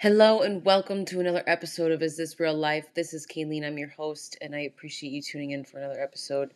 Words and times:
Hello 0.00 0.40
and 0.40 0.64
welcome 0.64 1.04
to 1.04 1.20
another 1.20 1.42
episode 1.46 1.92
of 1.92 2.00
Is 2.00 2.16
This 2.16 2.40
Real 2.40 2.54
Life? 2.54 2.86
This 2.94 3.12
is 3.12 3.26
Kayleen. 3.26 3.66
I'm 3.66 3.76
your 3.76 3.90
host, 3.90 4.38
and 4.40 4.54
I 4.54 4.60
appreciate 4.60 5.12
you 5.12 5.20
tuning 5.20 5.50
in 5.50 5.62
for 5.62 5.76
another 5.76 6.00
episode. 6.00 6.54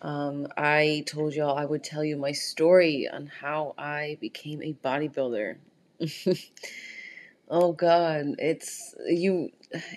Um, 0.00 0.48
I 0.56 1.04
told 1.04 1.34
y'all 1.34 1.58
I 1.58 1.66
would 1.66 1.84
tell 1.84 2.02
you 2.02 2.16
my 2.16 2.32
story 2.32 3.06
on 3.06 3.26
how 3.26 3.74
I 3.76 4.16
became 4.18 4.62
a 4.62 4.72
bodybuilder. 4.82 5.56
oh 7.50 7.72
God, 7.72 8.36
it's 8.38 8.94
you. 9.06 9.50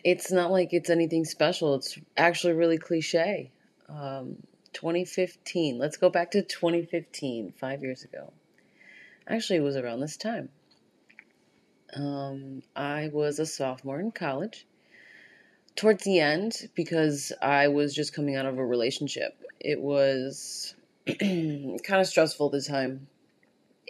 It's 0.04 0.30
not 0.34 0.52
like 0.52 0.74
it's 0.74 0.90
anything 0.90 1.24
special. 1.24 1.76
It's 1.76 1.98
actually 2.18 2.52
really 2.52 2.78
cliche. 2.78 3.50
Um, 3.88 4.44
2015. 4.74 5.78
Let's 5.78 5.96
go 5.96 6.10
back 6.10 6.32
to 6.32 6.42
2015, 6.42 7.54
five 7.54 7.82
years 7.82 8.04
ago. 8.04 8.34
Actually, 9.26 9.60
it 9.60 9.64
was 9.64 9.78
around 9.78 10.02
this 10.02 10.18
time. 10.18 10.50
Um, 11.96 12.64
I 12.75 13.10
was 13.14 13.39
a 13.39 13.46
sophomore 13.46 14.00
in 14.00 14.11
college. 14.11 14.66
Towards 15.75 16.04
the 16.04 16.20
end, 16.20 16.70
because 16.75 17.32
I 17.42 17.68
was 17.68 17.94
just 17.94 18.14
coming 18.14 18.36
out 18.36 18.46
of 18.46 18.57
a 18.57 18.66
relationship, 18.66 19.39
it 19.60 19.80
was 19.80 20.74
kind 21.08 21.80
of 21.89 22.08
stressful 22.08 22.47
at 22.47 22.52
the 22.52 22.61
time. 22.61 23.08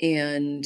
And 0.01 0.65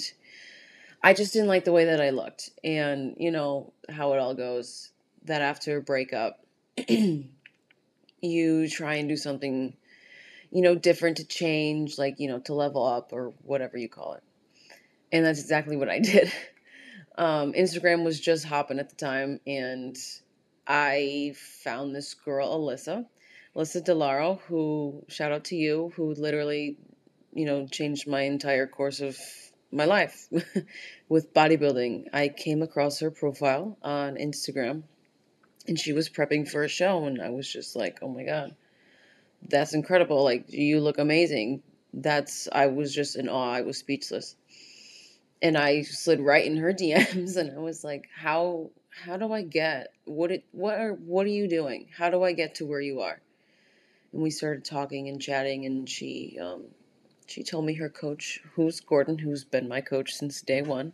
I 1.04 1.14
just 1.14 1.34
didn't 1.34 1.48
like 1.48 1.64
the 1.64 1.72
way 1.72 1.86
that 1.86 2.02
I 2.02 2.10
looked. 2.10 2.50
And 2.64 3.16
you 3.18 3.32
know 3.32 3.72
how 3.90 4.14
it 4.14 4.20
all 4.20 4.34
goes 4.34 4.92
that 5.26 5.42
after 5.42 5.78
a 5.78 5.82
breakup, 5.82 6.44
you 8.22 8.70
try 8.70 8.96
and 8.96 9.10
do 9.10 9.18
something, 9.18 9.74
you 10.52 10.62
know, 10.62 10.76
different 10.76 11.18
to 11.18 11.24
change, 11.26 11.98
like, 11.98 12.20
you 12.20 12.28
know, 12.28 12.40
to 12.40 12.54
level 12.54 12.86
up 12.86 13.14
or 13.14 13.34
whatever 13.44 13.78
you 13.78 13.90
call 13.90 14.14
it. 14.14 14.24
And 15.12 15.26
that's 15.26 15.40
exactly 15.40 15.78
what 15.78 15.90
I 15.90 16.00
did. 16.00 16.32
Um, 17.18 17.54
Instagram 17.54 18.04
was 18.04 18.20
just 18.20 18.46
hopping 18.46 18.80
at 18.80 18.90
the 18.90 18.96
time, 18.96 19.40
and 19.46 19.98
I 20.66 21.34
found 21.36 21.94
this 21.94 22.14
girl, 22.14 22.58
Alyssa, 22.58 23.06
Alyssa 23.56 23.86
Delaro, 23.86 24.40
who, 24.42 25.04
shout 25.10 25.32
out 25.32 25.46
to 25.46 25.56
you, 25.56 25.92
who 25.96 26.14
literally, 26.14 26.78
you 27.34 27.46
know, 27.46 27.68
changed 27.68 28.08
my 28.08 28.22
entire 28.22 28.68
course 28.68 29.02
of 29.02 29.18
my 29.72 29.86
life 29.86 30.28
with 31.10 31.34
bodybuilding. 31.34 32.06
I 32.14 32.30
came 32.30 32.62
across 32.62 33.00
her 33.00 33.12
profile 33.12 33.78
on 33.82 34.16
Instagram, 34.16 34.84
and 35.68 35.78
she 35.78 35.92
was 35.92 36.10
prepping 36.10 36.50
for 36.50 36.64
a 36.64 36.70
show, 36.70 37.06
and 37.06 37.22
I 37.22 37.30
was 37.30 37.52
just 37.52 37.76
like, 37.76 38.00
oh 38.02 38.08
my 38.08 38.24
God, 38.24 38.56
that's 39.50 39.74
incredible. 39.74 40.24
Like, 40.24 40.46
you 40.48 40.80
look 40.80 40.98
amazing. 40.98 41.62
That's, 41.94 42.48
I 42.54 42.68
was 42.68 42.96
just 42.96 43.18
in 43.18 43.28
awe. 43.28 43.52
I 43.52 43.62
was 43.62 43.78
speechless 43.78 44.38
and 45.42 45.58
I 45.58 45.82
slid 45.82 46.20
right 46.20 46.46
in 46.46 46.58
her 46.58 46.74
DMs 46.74 47.38
and 47.38 47.52
I 47.52 47.60
was 47.60 47.84
like, 47.84 48.08
"How 48.16 48.70
how 48.90 49.18
do 49.18 49.32
I 49.32 49.42
get 49.42 49.94
what 50.06 50.32
it 50.32 50.44
what 50.52 50.80
are 50.80 50.94
what 50.94 51.26
are 51.26 51.30
you 51.30 51.48
doing? 51.48 51.88
How 51.96 52.10
do 52.10 52.24
I 52.24 52.34
get 52.34 52.56
to 52.56 52.66
where 52.66 52.82
you 52.82 53.02
are?" 53.02 53.22
And 54.14 54.22
we 54.22 54.30
started 54.30 54.66
talking 54.66 55.08
and 55.08 55.22
chatting, 55.22 55.66
and 55.66 55.90
she 55.90 56.38
um, 56.42 56.66
she 57.28 57.44
told 57.44 57.66
me 57.66 57.74
her 57.76 57.90
coach, 57.90 58.42
who's 58.54 58.80
Gordon, 58.82 59.18
who's 59.18 59.44
been 59.44 59.68
my 59.68 59.82
coach 59.82 60.14
since 60.14 60.42
day 60.42 60.62
one, 60.62 60.94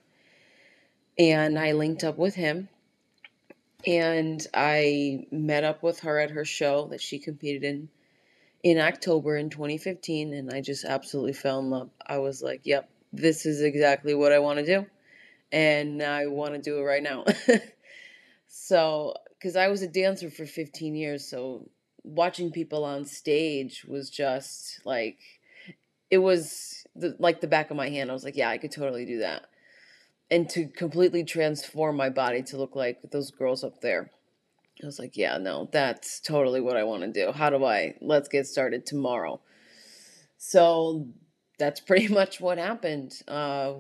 and 1.18 1.58
I 1.58 1.72
linked 1.74 2.04
up 2.04 2.18
with 2.18 2.36
him. 2.36 2.70
And 3.86 4.46
I 4.56 5.28
met 5.32 5.64
up 5.64 5.84
with 5.84 6.00
her 6.00 6.20
at 6.20 6.32
her 6.32 6.44
show 6.44 6.88
that 6.88 7.02
she 7.02 7.20
competed 7.20 7.64
in 7.64 7.90
in 8.64 8.80
October 8.80 9.38
in 9.38 9.50
2015, 9.50 10.34
and 10.34 10.52
I 10.52 10.62
just 10.62 10.84
absolutely 10.84 11.34
fell 11.34 11.60
in 11.60 11.70
love. 11.70 11.90
I 12.06 12.18
was 12.18 12.42
like, 12.42 12.62
"Yep, 12.64 12.90
this 13.12 13.46
is 13.46 13.62
exactly 13.62 14.14
what 14.14 14.32
I 14.32 14.40
want 14.40 14.60
to 14.60 14.66
do. 14.66 14.86
And 15.52 16.04
I 16.04 16.28
want 16.28 16.54
to 16.54 16.62
do 16.62 16.80
it 16.80 16.84
right 16.84 17.04
now. 17.04 17.26
so, 18.48 19.14
because 19.38 19.56
I 19.56 19.68
was 19.68 19.82
a 19.82 19.88
dancer 19.88 20.30
for 20.30 20.46
15 20.46 20.96
years, 20.96 21.30
so 21.30 21.70
watching 22.04 22.52
people 22.52 22.84
on 22.84 23.06
stage 23.06 23.86
was 23.86 24.10
just 24.10 24.82
like, 24.86 25.20
it 26.10 26.18
was 26.20 26.86
the, 26.96 27.16
like 27.20 27.42
the 27.42 27.48
back 27.48 27.70
of 27.70 27.78
my 27.78 27.90
hand. 27.90 28.10
I 28.10 28.14
was 28.14 28.24
like, 28.24 28.36
yeah, 28.36 28.50
I 28.50 28.58
could 28.58 28.72
totally 28.72 29.06
do 29.06 29.20
that. 29.20 29.46
And 30.30 30.50
to 30.50 30.68
completely 30.68 31.24
transform 31.24 31.96
my 31.96 32.10
body 32.10 32.44
to 32.44 32.58
look 32.58 32.76
like 32.76 33.00
those 33.12 33.32
girls 33.32 33.64
up 33.64 33.82
there. 33.82 34.12
I 34.84 34.86
was 34.86 35.00
like, 35.00 35.18
yeah, 35.18 35.38
no, 35.38 35.70
that's 35.72 36.20
totally 36.20 36.62
what 36.62 36.78
I 36.78 36.84
want 36.84 37.02
to 37.02 37.12
do. 37.12 37.32
How 37.32 37.50
do 37.50 37.66
I? 37.66 37.96
Let's 38.02 38.28
get 38.28 38.46
started 38.46 38.86
tomorrow. 38.86 39.40
So 40.38 41.08
that's 41.58 41.80
pretty 41.80 42.08
much 42.14 42.40
what 42.40 42.58
happened. 42.58 43.14
Uh, 43.28 43.74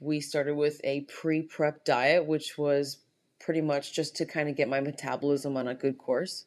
we 0.00 0.20
started 0.20 0.56
with 0.56 0.80
a 0.84 1.02
pre 1.02 1.42
prep 1.42 1.84
diet, 1.84 2.26
which 2.26 2.58
was 2.58 2.98
pretty 3.38 3.60
much 3.60 3.92
just 3.92 4.16
to 4.16 4.26
kind 4.26 4.48
of 4.48 4.56
get 4.56 4.68
my 4.68 4.80
metabolism 4.80 5.56
on 5.56 5.68
a 5.68 5.74
good 5.74 5.98
course 5.98 6.44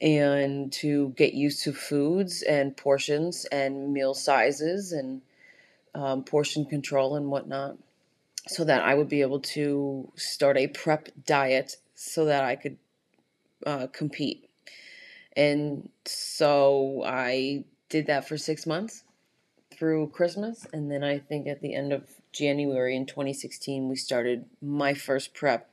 and 0.00 0.72
to 0.72 1.10
get 1.16 1.34
used 1.34 1.62
to 1.64 1.72
foods 1.72 2.42
and 2.42 2.76
portions 2.76 3.46
and 3.46 3.92
meal 3.92 4.14
sizes 4.14 4.92
and 4.92 5.22
um, 5.94 6.22
portion 6.22 6.64
control 6.64 7.16
and 7.16 7.30
whatnot 7.30 7.76
so 8.46 8.64
that 8.64 8.82
I 8.82 8.94
would 8.94 9.08
be 9.08 9.22
able 9.22 9.40
to 9.40 10.10
start 10.16 10.56
a 10.56 10.68
prep 10.68 11.08
diet 11.26 11.76
so 11.94 12.26
that 12.26 12.44
I 12.44 12.56
could 12.56 12.76
uh, 13.64 13.86
compete. 13.92 14.48
And 15.34 15.88
so 16.04 17.02
I 17.04 17.64
did 17.88 18.06
that 18.06 18.28
for 18.28 18.36
six 18.36 18.66
months 18.66 19.02
through 19.76 20.08
Christmas, 20.08 20.66
and 20.72 20.90
then 20.90 21.04
I 21.04 21.18
think 21.18 21.46
at 21.46 21.60
the 21.60 21.74
end 21.74 21.92
of 21.92 22.08
January 22.32 22.96
in 22.96 23.06
2016, 23.06 23.88
we 23.88 23.96
started 23.96 24.46
my 24.60 24.94
first 24.94 25.34
prep 25.34 25.70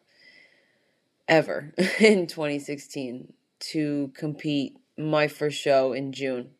ever 1.28 1.74
in 2.00 2.28
2016 2.28 3.34
to 3.59 4.12
compete 4.16 4.78
my 4.97 5.28
first 5.28 5.59
show 5.59 5.94
in 5.94 6.12
June 6.12 6.52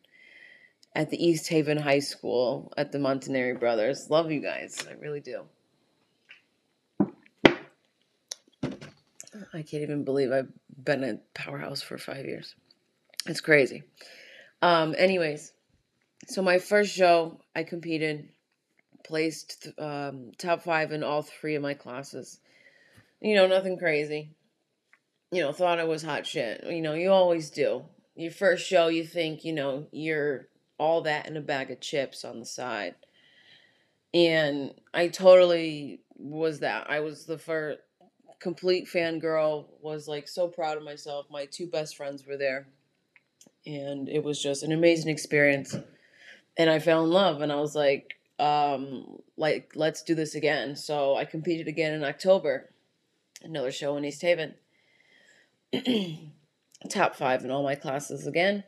at 0.94 1.10
the 1.10 1.24
East 1.24 1.48
Haven 1.48 1.78
High 1.78 1.98
School 1.98 2.72
at 2.76 2.92
the 2.92 2.98
Montanari 2.98 3.58
Brothers. 3.58 4.08
Love 4.10 4.30
you 4.30 4.40
guys. 4.40 4.78
I 4.88 4.94
really 4.94 5.20
do. 5.20 5.42
I 9.52 9.62
can't 9.62 9.82
even 9.82 10.04
believe 10.04 10.32
I've 10.32 10.52
been 10.82 11.04
at 11.04 11.34
Powerhouse 11.34 11.82
for 11.82 11.98
five 11.98 12.24
years. 12.24 12.54
It's 13.26 13.40
crazy. 13.40 13.82
Um, 14.62 14.94
anyways, 14.96 15.52
so 16.26 16.42
my 16.42 16.58
first 16.58 16.94
show, 16.94 17.40
I 17.54 17.62
competed, 17.64 18.28
placed 19.04 19.68
um, 19.78 20.32
top 20.38 20.62
five 20.62 20.92
in 20.92 21.02
all 21.02 21.22
three 21.22 21.54
of 21.54 21.62
my 21.62 21.74
classes. 21.74 22.40
You 23.20 23.34
know, 23.34 23.46
nothing 23.46 23.78
crazy. 23.78 24.30
You 25.30 25.42
know, 25.42 25.52
thought 25.52 25.80
I 25.80 25.84
was 25.84 26.02
hot 26.02 26.26
shit. 26.26 26.64
You 26.66 26.82
know, 26.82 26.94
you 26.94 27.10
always 27.10 27.50
do. 27.50 27.84
Your 28.14 28.30
first 28.30 28.66
show, 28.66 28.88
you 28.88 29.04
think, 29.04 29.44
you 29.44 29.52
know, 29.52 29.86
you're 29.90 30.48
all 30.78 31.02
that 31.02 31.26
in 31.26 31.36
a 31.36 31.40
bag 31.40 31.70
of 31.70 31.80
chips 31.80 32.24
on 32.24 32.40
the 32.40 32.46
side. 32.46 32.94
And 34.12 34.74
I 34.92 35.08
totally 35.08 36.00
was 36.16 36.60
that. 36.60 36.88
I 36.88 37.00
was 37.00 37.24
the 37.24 37.38
first 37.38 37.80
complete 38.38 38.86
fangirl, 38.86 39.66
was 39.80 40.06
like 40.06 40.28
so 40.28 40.48
proud 40.48 40.76
of 40.76 40.84
myself. 40.84 41.26
My 41.30 41.46
two 41.46 41.66
best 41.66 41.96
friends 41.96 42.26
were 42.26 42.36
there. 42.36 42.68
And 43.66 44.08
it 44.08 44.22
was 44.22 44.40
just 44.40 44.62
an 44.62 44.70
amazing 44.70 45.10
experience 45.10 45.74
and 46.56 46.70
I 46.70 46.78
fell 46.78 47.04
in 47.04 47.10
love 47.10 47.40
and 47.40 47.52
I 47.52 47.56
was 47.56 47.74
like, 47.74 48.16
um, 48.38 49.18
like, 49.36 49.72
let's 49.74 50.02
do 50.02 50.14
this 50.14 50.34
again. 50.34 50.76
So 50.76 51.16
I 51.16 51.24
competed 51.24 51.68
again 51.68 51.92
in 51.94 52.04
October, 52.04 52.70
another 53.42 53.70
show 53.70 53.96
in 53.96 54.04
East 54.04 54.22
Haven. 54.22 54.54
Top 56.88 57.16
five 57.16 57.44
in 57.44 57.50
all 57.50 57.62
my 57.62 57.74
classes 57.74 58.26
again. 58.26 58.64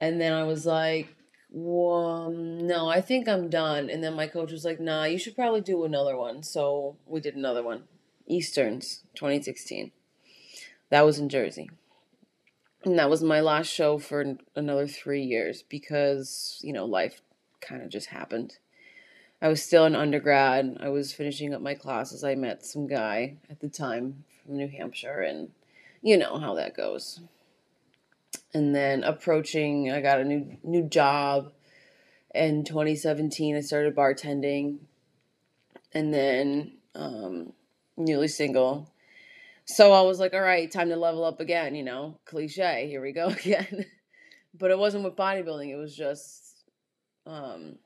And 0.00 0.20
then 0.20 0.32
I 0.32 0.44
was 0.44 0.66
like, 0.66 1.14
well, 1.50 2.30
no, 2.30 2.88
I 2.88 3.00
think 3.00 3.28
I'm 3.28 3.48
done. 3.48 3.88
And 3.88 4.02
then 4.02 4.14
my 4.14 4.26
coach 4.26 4.52
was 4.52 4.64
like, 4.64 4.80
nah, 4.80 5.04
you 5.04 5.18
should 5.18 5.36
probably 5.36 5.60
do 5.60 5.84
another 5.84 6.16
one. 6.16 6.42
So 6.42 6.96
we 7.06 7.20
did 7.20 7.36
another 7.36 7.62
one. 7.62 7.84
Easterns 8.26 9.04
2016. 9.14 9.92
That 10.90 11.02
was 11.02 11.18
in 11.18 11.28
Jersey. 11.28 11.70
And 12.84 12.98
that 12.98 13.08
was 13.08 13.22
my 13.22 13.40
last 13.40 13.72
show 13.72 13.98
for 13.98 14.36
another 14.54 14.86
three 14.86 15.22
years 15.22 15.62
because, 15.62 16.58
you 16.62 16.72
know, 16.72 16.84
life 16.84 17.22
kind 17.62 17.82
of 17.82 17.88
just 17.88 18.08
happened. 18.08 18.58
I 19.40 19.48
was 19.48 19.62
still 19.62 19.84
an 19.86 19.96
undergrad. 19.96 20.76
I 20.80 20.90
was 20.90 21.12
finishing 21.12 21.54
up 21.54 21.62
my 21.62 21.74
classes. 21.74 22.22
I 22.22 22.34
met 22.34 22.64
some 22.64 22.86
guy 22.86 23.36
at 23.48 23.60
the 23.60 23.68
time 23.68 24.24
from 24.42 24.56
New 24.56 24.68
Hampshire, 24.68 25.20
and 25.20 25.50
you 26.02 26.16
know 26.16 26.38
how 26.38 26.54
that 26.54 26.76
goes. 26.76 27.20
And 28.52 28.74
then 28.74 29.02
approaching, 29.02 29.90
I 29.90 30.00
got 30.00 30.20
a 30.20 30.24
new 30.24 30.56
new 30.62 30.84
job. 30.84 31.52
In 32.34 32.64
2017, 32.64 33.56
I 33.56 33.60
started 33.60 33.94
bartending, 33.94 34.78
and 35.92 36.12
then 36.12 36.72
um, 36.94 37.52
newly 37.96 38.28
single 38.28 38.90
so 39.66 39.92
I 39.92 40.02
was 40.02 40.20
like, 40.20 40.34
all 40.34 40.40
right, 40.40 40.70
time 40.70 40.88
to 40.90 40.96
level 40.96 41.24
up 41.24 41.40
again, 41.40 41.74
you 41.74 41.84
know, 41.84 42.18
cliche, 42.26 42.86
here 42.88 43.02
we 43.02 43.12
go 43.12 43.28
again. 43.28 43.86
but 44.58 44.70
it 44.70 44.78
wasn't 44.78 45.04
with 45.04 45.16
bodybuilding, 45.16 45.70
it 45.70 45.76
was 45.76 45.96
just 45.96 46.64
um 47.26 47.76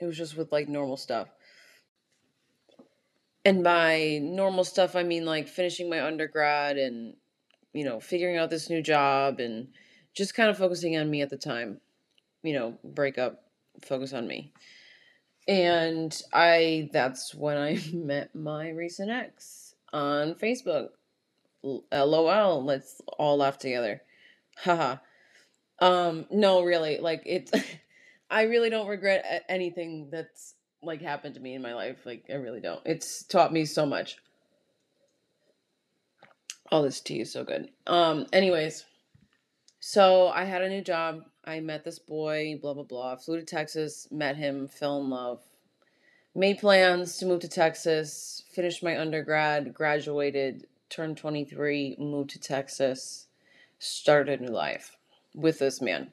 it 0.00 0.06
was 0.06 0.16
just 0.16 0.36
with 0.36 0.52
like 0.52 0.68
normal 0.68 0.96
stuff. 0.96 1.28
and 3.44 3.62
by 3.64 4.18
normal 4.22 4.64
stuff, 4.64 4.96
I 4.96 5.02
mean 5.04 5.24
like 5.24 5.48
finishing 5.48 5.88
my 5.88 6.04
undergrad 6.04 6.76
and, 6.78 7.14
you 7.72 7.84
know, 7.84 8.00
figuring 8.00 8.36
out 8.38 8.50
this 8.50 8.68
new 8.68 8.82
job 8.82 9.40
and 9.40 9.68
just 10.14 10.34
kind 10.34 10.50
of 10.50 10.58
focusing 10.58 10.96
on 10.96 11.08
me 11.10 11.22
at 11.22 11.30
the 11.30 11.36
time. 11.36 11.80
You 12.42 12.54
know, 12.54 12.78
break 12.84 13.18
up, 13.18 13.44
focus 13.84 14.12
on 14.12 14.26
me. 14.26 14.52
And 15.48 16.20
I, 16.32 16.90
that's 16.92 17.34
when 17.34 17.56
I 17.56 17.80
met 17.92 18.34
my 18.34 18.70
recent 18.70 19.10
ex 19.10 19.65
on 19.96 20.34
Facebook. 20.34 20.88
LOL, 21.64 22.64
let's 22.64 23.00
all 23.18 23.38
laugh 23.38 23.58
together. 23.58 24.02
Haha. 24.58 24.96
um, 25.80 26.26
no, 26.30 26.62
really, 26.62 26.98
like 26.98 27.22
it's, 27.26 27.50
I 28.30 28.42
really 28.42 28.70
don't 28.70 28.88
regret 28.88 29.44
anything 29.48 30.08
that's 30.10 30.54
like 30.82 31.00
happened 31.00 31.34
to 31.34 31.40
me 31.40 31.54
in 31.54 31.62
my 31.62 31.74
life. 31.74 32.04
Like 32.04 32.24
I 32.30 32.34
really 32.34 32.60
don't. 32.60 32.80
It's 32.84 33.24
taught 33.24 33.52
me 33.52 33.64
so 33.64 33.86
much. 33.86 34.18
All 36.70 36.82
this 36.82 37.00
tea 37.00 37.20
is 37.20 37.32
so 37.32 37.44
good. 37.44 37.70
Um, 37.86 38.26
anyways, 38.32 38.84
so 39.80 40.28
I 40.28 40.44
had 40.44 40.62
a 40.62 40.68
new 40.68 40.82
job. 40.82 41.22
I 41.44 41.60
met 41.60 41.84
this 41.84 41.98
boy, 41.98 42.58
blah 42.60 42.74
blah 42.74 42.84
blah. 42.84 43.16
Flew 43.16 43.38
to 43.38 43.44
Texas, 43.44 44.08
met 44.10 44.36
him, 44.36 44.68
fell 44.68 45.00
in 45.00 45.10
love. 45.10 45.40
Made 46.36 46.58
plans 46.58 47.16
to 47.16 47.24
move 47.24 47.40
to 47.40 47.48
Texas, 47.48 48.42
finished 48.52 48.82
my 48.82 49.00
undergrad, 49.00 49.72
graduated, 49.72 50.66
turned 50.90 51.16
23, 51.16 51.96
moved 51.98 52.28
to 52.30 52.38
Texas, 52.38 53.26
started 53.78 54.40
a 54.40 54.44
new 54.44 54.52
life 54.52 54.96
with 55.34 55.58
this 55.58 55.80
man. 55.80 56.12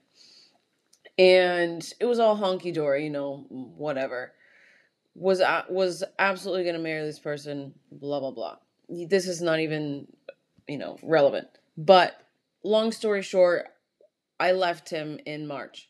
And 1.19 1.93
it 1.99 2.05
was 2.05 2.19
all 2.19 2.37
honky 2.37 2.73
dory, 2.73 3.03
you 3.03 3.09
know, 3.09 3.45
whatever. 3.49 4.31
Was 5.13 5.41
I 5.41 5.65
was 5.69 6.05
absolutely 6.17 6.63
going 6.63 6.77
to 6.77 6.81
marry 6.81 7.05
this 7.05 7.19
person 7.19 7.73
blah 7.91 8.21
blah 8.21 8.31
blah. 8.31 8.55
This 8.87 9.27
is 9.27 9.41
not 9.41 9.59
even 9.59 10.07
you 10.69 10.77
know 10.77 10.97
relevant. 11.03 11.49
But 11.77 12.15
long 12.63 12.93
story 12.93 13.21
short 13.21 13.67
i 14.39 14.51
left 14.51 14.89
him 14.89 15.19
in 15.25 15.45
march 15.45 15.89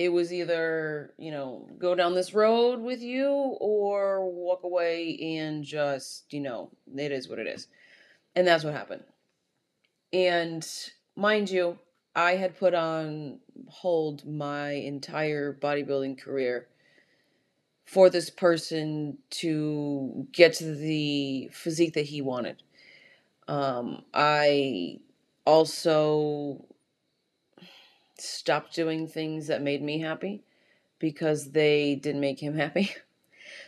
it 0.00 0.08
was 0.08 0.32
either 0.32 1.12
you 1.18 1.30
know 1.30 1.68
go 1.78 1.94
down 1.94 2.14
this 2.14 2.32
road 2.32 2.80
with 2.80 3.02
you 3.02 3.28
or 3.60 4.26
walk 4.30 4.64
away 4.64 5.36
and 5.36 5.62
just 5.62 6.32
you 6.32 6.40
know 6.40 6.70
it 6.96 7.12
is 7.12 7.28
what 7.28 7.38
it 7.38 7.46
is 7.46 7.68
and 8.34 8.46
that's 8.46 8.64
what 8.64 8.72
happened 8.72 9.04
and 10.10 10.66
mind 11.16 11.50
you 11.50 11.78
i 12.16 12.36
had 12.36 12.58
put 12.58 12.72
on 12.72 13.38
hold 13.68 14.26
my 14.26 14.70
entire 14.70 15.52
bodybuilding 15.52 16.18
career 16.18 16.66
for 17.84 18.08
this 18.08 18.30
person 18.30 19.18
to 19.28 20.26
get 20.32 20.54
to 20.54 20.76
the 20.76 21.50
physique 21.52 21.94
that 21.94 22.06
he 22.06 22.22
wanted. 22.22 22.62
Um, 23.48 24.04
I 24.14 25.00
also 25.44 26.64
stopped 28.20 28.74
doing 28.74 29.06
things 29.06 29.46
that 29.48 29.62
made 29.62 29.82
me 29.82 30.00
happy 30.00 30.44
because 30.98 31.52
they 31.52 31.94
didn't 31.96 32.20
make 32.20 32.40
him 32.40 32.54
happy. 32.56 32.94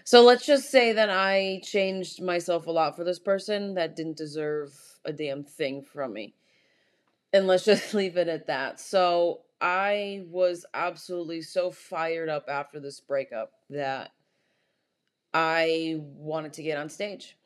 So 0.04 0.22
let's 0.22 0.46
just 0.46 0.70
say 0.70 0.93
that 0.93 1.10
I 1.10 1.60
changed 1.64 2.22
myself 2.22 2.66
a 2.66 2.70
lot 2.70 2.96
for 2.96 3.04
this 3.04 3.19
person 3.19 3.75
that 3.75 3.96
didn't 3.96 4.16
deserve 4.16 4.75
a 5.04 5.12
damn 5.12 5.44
thing 5.44 5.82
from 5.82 6.12
me. 6.12 6.34
And 7.32 7.46
let's 7.46 7.64
just 7.66 7.94
leave 7.94 8.16
it 8.16 8.28
at 8.28 8.46
that. 8.46 8.81
So 8.81 9.43
I 9.60 10.25
was 10.28 10.66
absolutely 10.75 11.43
so 11.43 11.70
fired 11.70 12.28
up 12.28 12.46
after 12.48 12.81
this 12.81 13.00
breakup 13.00 13.52
that 13.70 14.10
I 15.32 15.96
wanted 15.98 16.52
to 16.55 16.62
get 16.62 16.78
on 16.78 16.88
stage. 16.88 17.37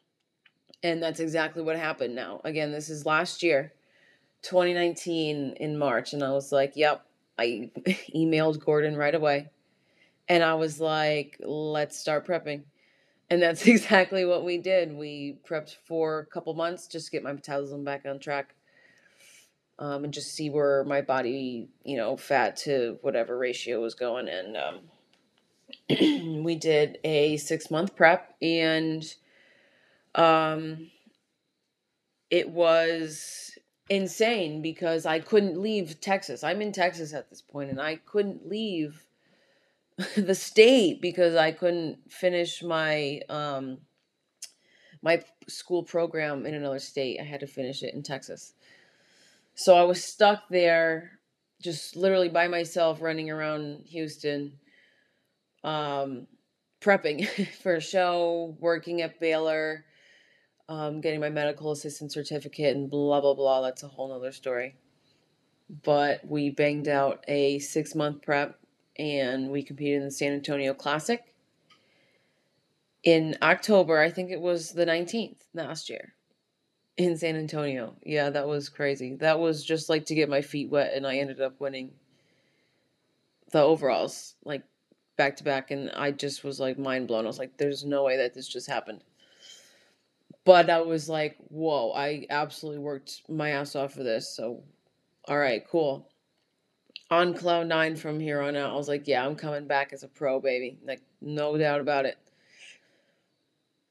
And 0.82 1.02
that's 1.02 1.20
exactly 1.20 1.62
what 1.62 1.76
happened 1.76 2.14
now. 2.14 2.40
Again, 2.44 2.72
this 2.72 2.90
is 2.90 3.06
last 3.06 3.42
year, 3.42 3.72
2019 4.46 5.54
in 5.58 5.78
March. 5.78 6.12
And 6.12 6.22
I 6.22 6.30
was 6.30 6.52
like, 6.52 6.72
yep. 6.76 7.04
I 7.38 7.70
emailed 8.14 8.64
Gordon 8.64 8.96
right 8.96 9.14
away. 9.14 9.50
And 10.28 10.42
I 10.42 10.54
was 10.54 10.80
like, 10.80 11.36
let's 11.40 11.98
start 11.98 12.26
prepping. 12.26 12.62
And 13.28 13.42
that's 13.42 13.66
exactly 13.66 14.24
what 14.24 14.44
we 14.44 14.58
did. 14.58 14.96
We 14.96 15.38
prepped 15.48 15.76
for 15.84 16.20
a 16.20 16.26
couple 16.26 16.54
months 16.54 16.86
just 16.86 17.06
to 17.06 17.12
get 17.12 17.22
my 17.22 17.32
metabolism 17.32 17.84
back 17.84 18.06
on 18.06 18.18
track 18.18 18.54
um, 19.78 20.04
and 20.04 20.14
just 20.14 20.32
see 20.32 20.48
where 20.48 20.84
my 20.84 21.00
body, 21.00 21.68
you 21.84 21.96
know, 21.96 22.16
fat 22.16 22.56
to 22.58 22.98
whatever 23.02 23.36
ratio 23.36 23.80
was 23.82 23.94
going. 23.94 24.28
And 24.28 24.56
um, 24.56 24.78
we 26.44 26.54
did 26.54 26.98
a 27.04 27.36
six 27.36 27.70
month 27.70 27.96
prep 27.96 28.34
and 28.40 29.04
um, 30.14 30.90
it 32.30 32.48
was 32.48 33.58
insane 33.88 34.62
because 34.62 35.06
I 35.06 35.20
couldn't 35.20 35.60
leave 35.60 36.00
Texas. 36.00 36.42
I'm 36.42 36.60
in 36.60 36.72
Texas 36.72 37.12
at 37.14 37.30
this 37.30 37.40
point 37.40 37.70
and 37.70 37.80
I 37.80 37.96
couldn't 37.96 38.48
leave 38.48 39.06
the 40.16 40.34
state 40.34 41.00
because 41.00 41.36
I 41.36 41.52
couldn't 41.52 41.98
finish 42.10 42.62
my 42.62 43.20
um, 43.28 43.78
my 45.02 45.22
school 45.48 45.82
program 45.82 46.46
in 46.46 46.54
another 46.54 46.78
state. 46.78 47.20
I 47.20 47.24
had 47.24 47.40
to 47.40 47.46
finish 47.46 47.82
it 47.82 47.94
in 47.94 48.02
Texas. 48.02 48.54
So 49.54 49.74
I 49.74 49.84
was 49.84 50.02
stuck 50.04 50.48
there, 50.50 51.12
just 51.62 51.96
literally 51.96 52.28
by 52.28 52.48
myself, 52.48 53.00
running 53.00 53.30
around 53.30 53.84
Houston, 53.86 54.52
um, 55.64 56.26
prepping 56.82 57.26
for 57.62 57.76
a 57.76 57.80
show, 57.80 58.54
working 58.60 59.00
at 59.00 59.18
Baylor, 59.18 59.85
um, 60.68 61.00
getting 61.00 61.20
my 61.20 61.30
medical 61.30 61.70
assistant 61.70 62.12
certificate, 62.12 62.76
and 62.76 62.90
blah, 62.90 63.20
blah, 63.20 63.34
blah. 63.34 63.62
That's 63.62 63.82
a 63.82 63.88
whole 63.88 64.08
nother 64.08 64.32
story. 64.32 64.76
But 65.82 66.26
we 66.26 66.50
banged 66.50 66.88
out 66.88 67.24
a 67.28 67.58
six 67.58 67.94
month 67.94 68.22
prep 68.22 68.58
and 68.98 69.50
we 69.50 69.62
competed 69.62 69.98
in 69.98 70.04
the 70.04 70.10
San 70.10 70.32
Antonio 70.32 70.74
Classic 70.74 71.34
in 73.02 73.36
October. 73.42 73.98
I 73.98 74.10
think 74.10 74.30
it 74.30 74.40
was 74.40 74.72
the 74.72 74.86
19th 74.86 75.38
last 75.54 75.90
year 75.90 76.14
in 76.96 77.16
San 77.16 77.36
Antonio. 77.36 77.96
Yeah, 78.04 78.30
that 78.30 78.46
was 78.46 78.68
crazy. 78.68 79.16
That 79.16 79.38
was 79.38 79.64
just 79.64 79.88
like 79.88 80.06
to 80.06 80.14
get 80.14 80.28
my 80.28 80.42
feet 80.42 80.70
wet, 80.70 80.92
and 80.94 81.06
I 81.06 81.16
ended 81.16 81.40
up 81.40 81.60
winning 81.60 81.92
the 83.52 83.60
overalls 83.60 84.34
like 84.44 84.62
back 85.16 85.36
to 85.36 85.44
back, 85.44 85.70
and 85.70 85.90
I 85.90 86.10
just 86.10 86.44
was 86.44 86.60
like 86.60 86.78
mind 86.78 87.08
blown. 87.08 87.24
I 87.24 87.28
was 87.28 87.38
like, 87.38 87.56
"There's 87.56 87.84
no 87.84 88.04
way 88.04 88.16
that 88.18 88.34
this 88.34 88.48
just 88.48 88.68
happened." 88.68 89.02
But 90.46 90.70
I 90.70 90.80
was 90.80 91.10
like, 91.10 91.36
"Whoa!" 91.50 91.92
I 91.92 92.26
absolutely 92.30 92.78
worked 92.80 93.22
my 93.28 93.50
ass 93.50 93.76
off 93.76 93.92
for 93.92 94.02
this. 94.04 94.34
So, 94.34 94.62
all 95.28 95.38
right, 95.38 95.66
cool. 95.68 96.08
On 97.10 97.34
cloud 97.34 97.66
nine 97.66 97.96
from 97.96 98.20
here 98.20 98.40
on 98.40 98.56
out, 98.56 98.72
I 98.72 98.76
was 98.76 98.88
like, 98.88 99.08
"Yeah, 99.08 99.26
I'm 99.26 99.36
coming 99.36 99.66
back 99.66 99.92
as 99.92 100.04
a 100.04 100.08
pro, 100.08 100.40
baby. 100.40 100.78
Like, 100.84 101.02
no 101.20 101.58
doubt 101.58 101.80
about 101.80 102.06
it." 102.06 102.16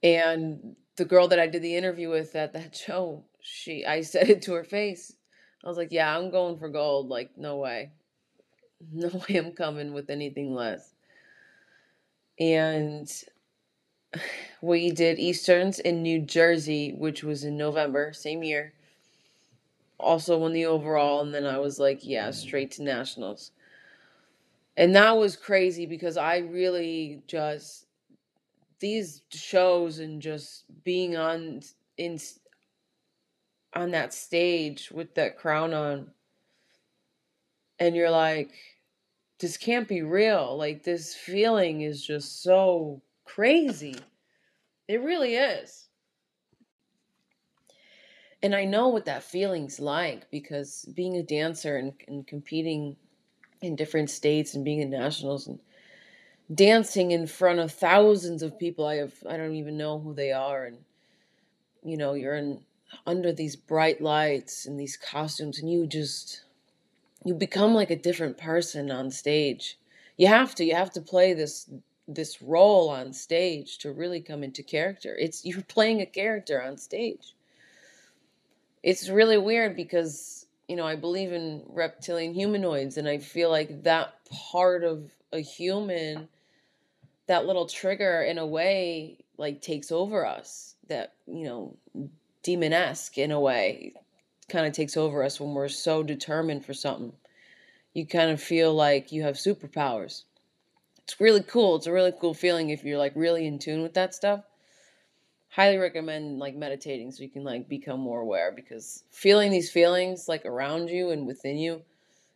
And 0.02 0.78
the 0.96 1.06
girl 1.06 1.28
that 1.28 1.40
I 1.40 1.48
did 1.48 1.62
the 1.62 1.76
interview 1.76 2.10
with 2.10 2.36
at 2.36 2.54
that 2.54 2.76
show, 2.88 3.26
she 3.42 3.86
I 3.86 4.02
said 4.02 4.30
it 4.30 4.42
to 4.44 4.54
her 4.54 4.64
face. 4.64 5.14
I 5.64 5.68
was 5.68 5.78
like, 5.78 5.92
"Yeah, 5.92 6.18
I'm 6.18 6.30
going 6.32 6.58
for 6.58 6.70
gold. 6.70 7.10
Like, 7.10 7.38
no 7.38 7.58
way, 7.58 7.92
no 8.94 9.10
way, 9.10 9.36
I'm 9.38 9.52
coming 9.54 9.94
with 9.94 10.10
anything 10.10 10.54
less." 10.54 10.94
And 12.40 13.12
we 14.62 14.92
did 14.92 15.20
Easterns 15.20 15.80
in 15.80 16.02
New 16.02 16.20
Jersey, 16.22 16.94
which 16.94 17.24
was 17.24 17.44
in 17.44 17.58
November, 17.58 18.14
same 18.14 18.44
year. 18.44 18.74
Also 20.00 20.38
won 20.38 20.54
the 20.54 20.66
overall, 20.66 21.22
and 21.22 21.34
then 21.34 21.46
I 21.46 21.58
was 21.60 21.80
like, 21.80 22.06
"Yeah, 22.06 22.32
straight 22.32 22.72
to 22.72 22.84
nationals." 22.84 23.52
And 24.78 24.96
that 24.96 25.18
was 25.18 25.36
crazy 25.38 25.86
because 25.86 26.18
I 26.18 26.38
really 26.40 27.22
just 27.28 27.86
these 28.80 29.22
shows 29.32 30.00
and 30.00 30.22
just 30.22 30.66
being 30.84 31.16
on 31.16 31.62
in 31.98 32.20
on 33.74 33.92
that 33.92 34.14
stage 34.14 34.92
with 34.92 35.16
that 35.16 35.38
crown 35.38 35.74
on 35.74 36.12
and 37.80 37.96
you're 37.96 38.12
like 38.12 38.52
this 39.40 39.58
can't 39.58 39.88
be 39.88 40.02
real 40.02 40.58
like 40.58 40.84
this 40.84 41.14
feeling 41.14 41.82
is 41.82 42.06
just 42.06 42.42
so 42.42 43.02
crazy. 43.25 43.98
It 44.88 45.01
really 45.01 45.36
is. 45.36 45.88
And 48.44 48.53
i 48.53 48.63
know 48.63 48.89
what 48.89 49.05
that 49.05 49.24
feeling's 49.24 49.79
like 49.79 50.29
because 50.29 50.86
being 50.96 51.15
a 51.17 51.24
dancer 51.24 51.77
and, 51.77 51.94
and 52.08 52.27
competing 52.27 52.96
in 53.62 53.75
different 53.75 54.12
states 54.12 54.53
and 54.53 54.63
being 54.63 54.82
in 54.82 54.91
nationals 54.91 55.48
and 55.48 55.60
dancing 56.53 57.12
in 57.12 57.25
front 57.25 57.60
of 57.60 57.72
thousands 57.72 58.44
of 58.44 58.60
people 58.60 58.86
I 58.86 58.96
have 58.96 59.13
I 59.27 59.38
don't 59.38 59.55
even 59.55 59.77
know 59.77 60.00
who 60.00 60.13
they 60.13 60.32
are. 60.32 60.65
And 60.65 60.77
you 61.84 61.98
know 61.98 62.13
you're 62.13 62.36
in 62.36 62.62
under 63.05 63.32
these 63.32 63.55
bright 63.55 64.01
lights 64.01 64.65
and 64.65 64.79
these 64.79 64.98
costumes 64.98 65.60
and 65.60 65.72
you 65.72 65.88
just 65.88 66.44
you 67.24 67.34
become 67.34 67.74
like 67.74 67.89
a 67.89 67.96
different 67.96 68.38
person 68.38 68.91
on 68.91 69.10
stage. 69.10 69.77
You 70.17 70.27
have 70.27 70.53
to 70.55 70.63
you 70.63 70.75
have 70.75 70.91
to 70.91 71.01
play 71.01 71.34
this 71.34 71.70
this 72.08 72.42
role 72.42 72.90
on 72.90 73.14
stage 73.14 73.78
to 73.80 73.92
really 73.92 74.22
come 74.22 74.44
into 74.44 74.64
character. 74.64 75.16
It's 75.18 75.46
you're 75.46 75.62
playing 75.62 76.02
a 76.02 76.06
character 76.06 76.62
on 76.62 76.78
stage. 76.78 77.34
It's 78.84 79.10
really 79.10 79.38
weird 79.38 79.76
because, 79.76 80.46
you 80.68 80.76
know, 80.76 80.86
I 80.86 80.96
believe 80.96 81.34
in 81.34 81.64
reptilian 81.68 82.34
humanoids 82.34 82.98
and 82.98 83.08
I 83.08 83.18
feel 83.18 83.50
like 83.50 83.84
that 83.84 84.14
part 84.52 84.84
of 84.84 85.10
a 85.34 85.40
human 85.40 86.30
that 87.28 87.46
little 87.46 87.66
trigger 87.66 88.22
in 88.22 88.38
a 88.38 88.46
way 88.46 89.18
like 89.38 89.62
takes 89.62 89.92
over 89.92 90.26
us 90.26 90.76
that 90.88 91.14
you 91.28 91.46
know 91.46 91.76
demon-esque 92.44 93.18
in 93.18 93.32
a 93.32 93.40
way 93.40 93.94
kind 94.50 94.66
of 94.66 94.74
takes 94.74 94.96
over 94.96 95.24
us 95.24 95.40
when 95.40 95.54
we're 95.54 95.68
so 95.68 96.04
determined 96.04 96.64
for 96.64 96.74
something 96.74 97.12
you 97.94 98.06
kind 98.06 98.30
of 98.30 98.42
feel 98.42 98.74
like 98.74 99.12
you 99.12 99.24
have 99.24 99.36
superpowers 99.36 100.24
it's 101.06 101.20
really 101.20 101.42
cool 101.42 101.76
it's 101.76 101.88
a 101.88 101.92
really 101.92 102.14
cool 102.20 102.34
feeling 102.34 102.70
if 102.70 102.84
you're 102.84 102.98
like 102.98 103.14
really 103.16 103.48
in 103.48 103.58
tune 103.60 103.82
with 103.82 103.94
that 103.94 104.14
stuff 104.14 104.44
highly 105.50 105.78
recommend 105.78 106.38
like 106.40 106.56
meditating 106.56 107.12
so 107.12 107.24
you 107.24 107.30
can 107.30 107.44
like 107.44 107.70
become 107.70 108.00
more 108.00 108.22
aware 108.22 108.52
because 108.52 109.04
feeling 109.12 109.52
these 109.52 109.72
feelings 109.72 110.28
like 110.28 110.46
around 110.46 110.90
you 110.90 111.12
and 111.12 111.26
within 111.26 111.58
you 111.58 111.82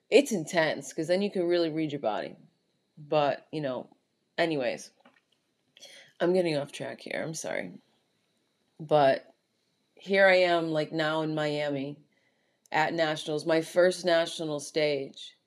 it's 0.10 0.32
intense 0.32 0.90
because 0.90 1.08
then 1.08 1.22
you 1.22 1.30
can 1.30 1.48
really 1.48 1.70
read 1.70 1.92
your 1.92 2.00
body 2.00 2.36
but 2.98 3.48
you 3.52 3.62
know 3.62 3.88
anyways 4.38 4.92
I'm 6.20 6.34
getting 6.34 6.58
off 6.58 6.72
track 6.72 7.00
here. 7.02 7.22
I'm 7.26 7.34
sorry. 7.34 7.72
But 8.80 9.34
here 9.96 10.28
I 10.28 10.36
am, 10.38 10.70
like 10.70 10.92
now 10.92 11.22
in 11.22 11.34
Miami 11.34 11.98
at 12.72 12.94
Nationals, 12.94 13.46
my 13.46 13.62
first 13.62 14.06
national 14.06 14.60
stage. 14.60 15.38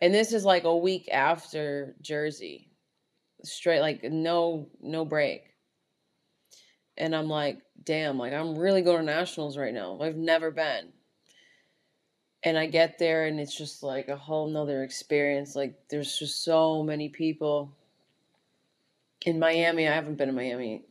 And 0.00 0.14
this 0.14 0.32
is 0.32 0.44
like 0.44 0.64
a 0.64 0.76
week 0.76 1.08
after 1.12 1.94
Jersey. 2.00 2.68
Straight 3.42 3.80
like 3.80 4.04
no 4.04 4.68
no 4.80 5.04
break. 5.04 5.44
And 6.96 7.14
I'm 7.16 7.28
like, 7.28 7.58
damn, 7.84 8.18
like 8.18 8.32
I'm 8.32 8.58
really 8.58 8.82
going 8.82 9.06
to 9.06 9.12
nationals 9.12 9.56
right 9.56 9.72
now. 9.72 9.98
I've 10.00 10.16
never 10.16 10.50
been. 10.50 10.88
And 12.42 12.58
I 12.58 12.66
get 12.66 12.98
there 12.98 13.26
and 13.26 13.38
it's 13.38 13.56
just 13.56 13.82
like 13.82 14.08
a 14.08 14.16
whole 14.16 14.48
nother 14.48 14.82
experience. 14.82 15.56
Like 15.56 15.74
there's 15.88 16.18
just 16.18 16.44
so 16.44 16.82
many 16.82 17.08
people 17.08 17.74
in 19.24 19.38
Miami. 19.38 19.88
I 19.88 19.94
haven't 19.94 20.16
been 20.16 20.30
in 20.30 20.34
Miami 20.34 20.84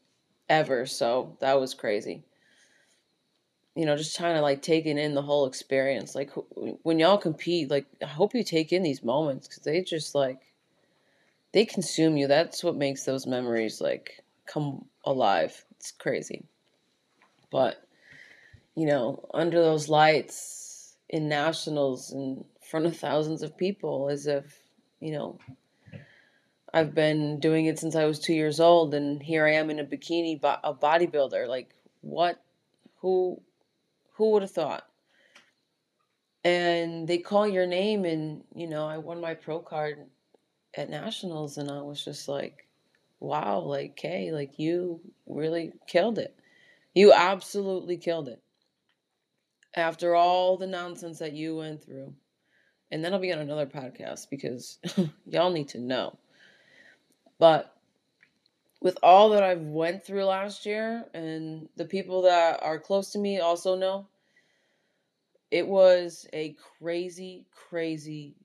ever, 0.47 0.85
so 0.85 1.37
that 1.41 1.59
was 1.59 1.73
crazy. 1.73 2.23
You 3.79 3.85
know, 3.85 3.95
just 3.95 4.17
trying 4.17 4.35
to 4.35 4.41
like 4.41 4.61
taking 4.61 4.97
in 4.97 5.15
the 5.15 5.21
whole 5.21 5.45
experience. 5.45 6.13
Like 6.13 6.31
when 6.83 6.99
y'all 6.99 7.17
compete, 7.17 7.71
like 7.71 7.85
I 8.03 8.07
hope 8.07 8.35
you 8.35 8.43
take 8.43 8.73
in 8.73 8.83
these 8.83 9.03
moments 9.05 9.47
because 9.47 9.63
they 9.63 9.81
just 9.81 10.13
like 10.13 10.41
they 11.53 11.63
consume 11.63 12.17
you. 12.17 12.27
That's 12.27 12.61
what 12.61 12.75
makes 12.75 13.05
those 13.05 13.25
memories 13.25 13.79
like 13.79 14.21
come 14.45 14.83
alive. 15.05 15.63
It's 15.77 15.93
crazy, 15.93 16.43
but 17.49 17.81
you 18.75 18.85
know, 18.85 19.25
under 19.33 19.61
those 19.61 19.87
lights 19.87 20.97
in 21.07 21.29
nationals 21.29 22.11
in 22.11 22.43
front 22.59 22.85
of 22.85 22.97
thousands 22.97 23.43
of 23.43 23.55
people, 23.55 24.09
as 24.09 24.27
if 24.27 24.59
you 24.99 25.13
know 25.13 25.39
I've 26.73 26.93
been 26.93 27.39
doing 27.39 27.67
it 27.67 27.79
since 27.79 27.95
I 27.95 28.03
was 28.03 28.19
two 28.19 28.33
years 28.33 28.59
old, 28.59 28.93
and 28.93 29.23
here 29.23 29.45
I 29.45 29.53
am 29.53 29.69
in 29.69 29.79
a 29.79 29.85
bikini, 29.85 30.41
bo- 30.41 30.59
a 30.65 30.73
bodybuilder. 30.73 31.47
Like, 31.47 31.73
what? 32.01 32.43
Who? 32.97 33.41
Who 34.19 34.29
would 34.31 34.43
have 34.43 34.51
thought? 34.51 34.85
And 36.43 37.07
they 37.07 37.17
call 37.17 37.47
your 37.47 37.65
name, 37.65 38.05
and 38.05 38.43
you 38.53 38.67
know, 38.67 38.87
I 38.87 38.99
won 38.99 39.19
my 39.19 39.33
pro 39.33 39.59
card 39.59 40.05
at 40.75 40.91
nationals, 40.91 41.57
and 41.57 41.71
I 41.71 41.81
was 41.81 42.05
just 42.05 42.27
like, 42.27 42.67
wow, 43.19 43.59
like, 43.59 43.95
Kay, 43.95 44.31
like 44.31 44.59
you 44.59 45.01
really 45.25 45.73
killed 45.87 46.19
it. 46.19 46.37
You 46.93 47.11
absolutely 47.11 47.97
killed 47.97 48.29
it. 48.29 48.43
After 49.75 50.13
all 50.13 50.55
the 50.57 50.67
nonsense 50.67 51.17
that 51.19 51.33
you 51.33 51.57
went 51.57 51.83
through. 51.83 52.13
And 52.91 53.03
then 53.03 53.13
I'll 53.13 53.19
be 53.19 53.33
on 53.33 53.39
another 53.39 53.65
podcast 53.65 54.29
because 54.29 54.77
y'all 55.25 55.51
need 55.51 55.69
to 55.69 55.79
know 55.79 56.19
but 57.39 57.73
with 58.81 58.97
all 59.01 59.29
that 59.29 59.43
I've 59.43 59.61
went 59.61 60.05
through 60.05 60.25
last 60.25 60.65
year 60.65 61.05
and 61.13 61.67
the 61.77 61.85
people 61.85 62.21
that 62.23 62.61
are 62.61 62.79
close 62.79 63.11
to 63.13 63.19
me 63.19 63.39
also 63.39 63.75
know, 63.75 64.07
it 65.51 65.67
was 65.67 66.27
a 66.33 66.55
crazy, 66.79 67.45
crazy, 67.51 68.35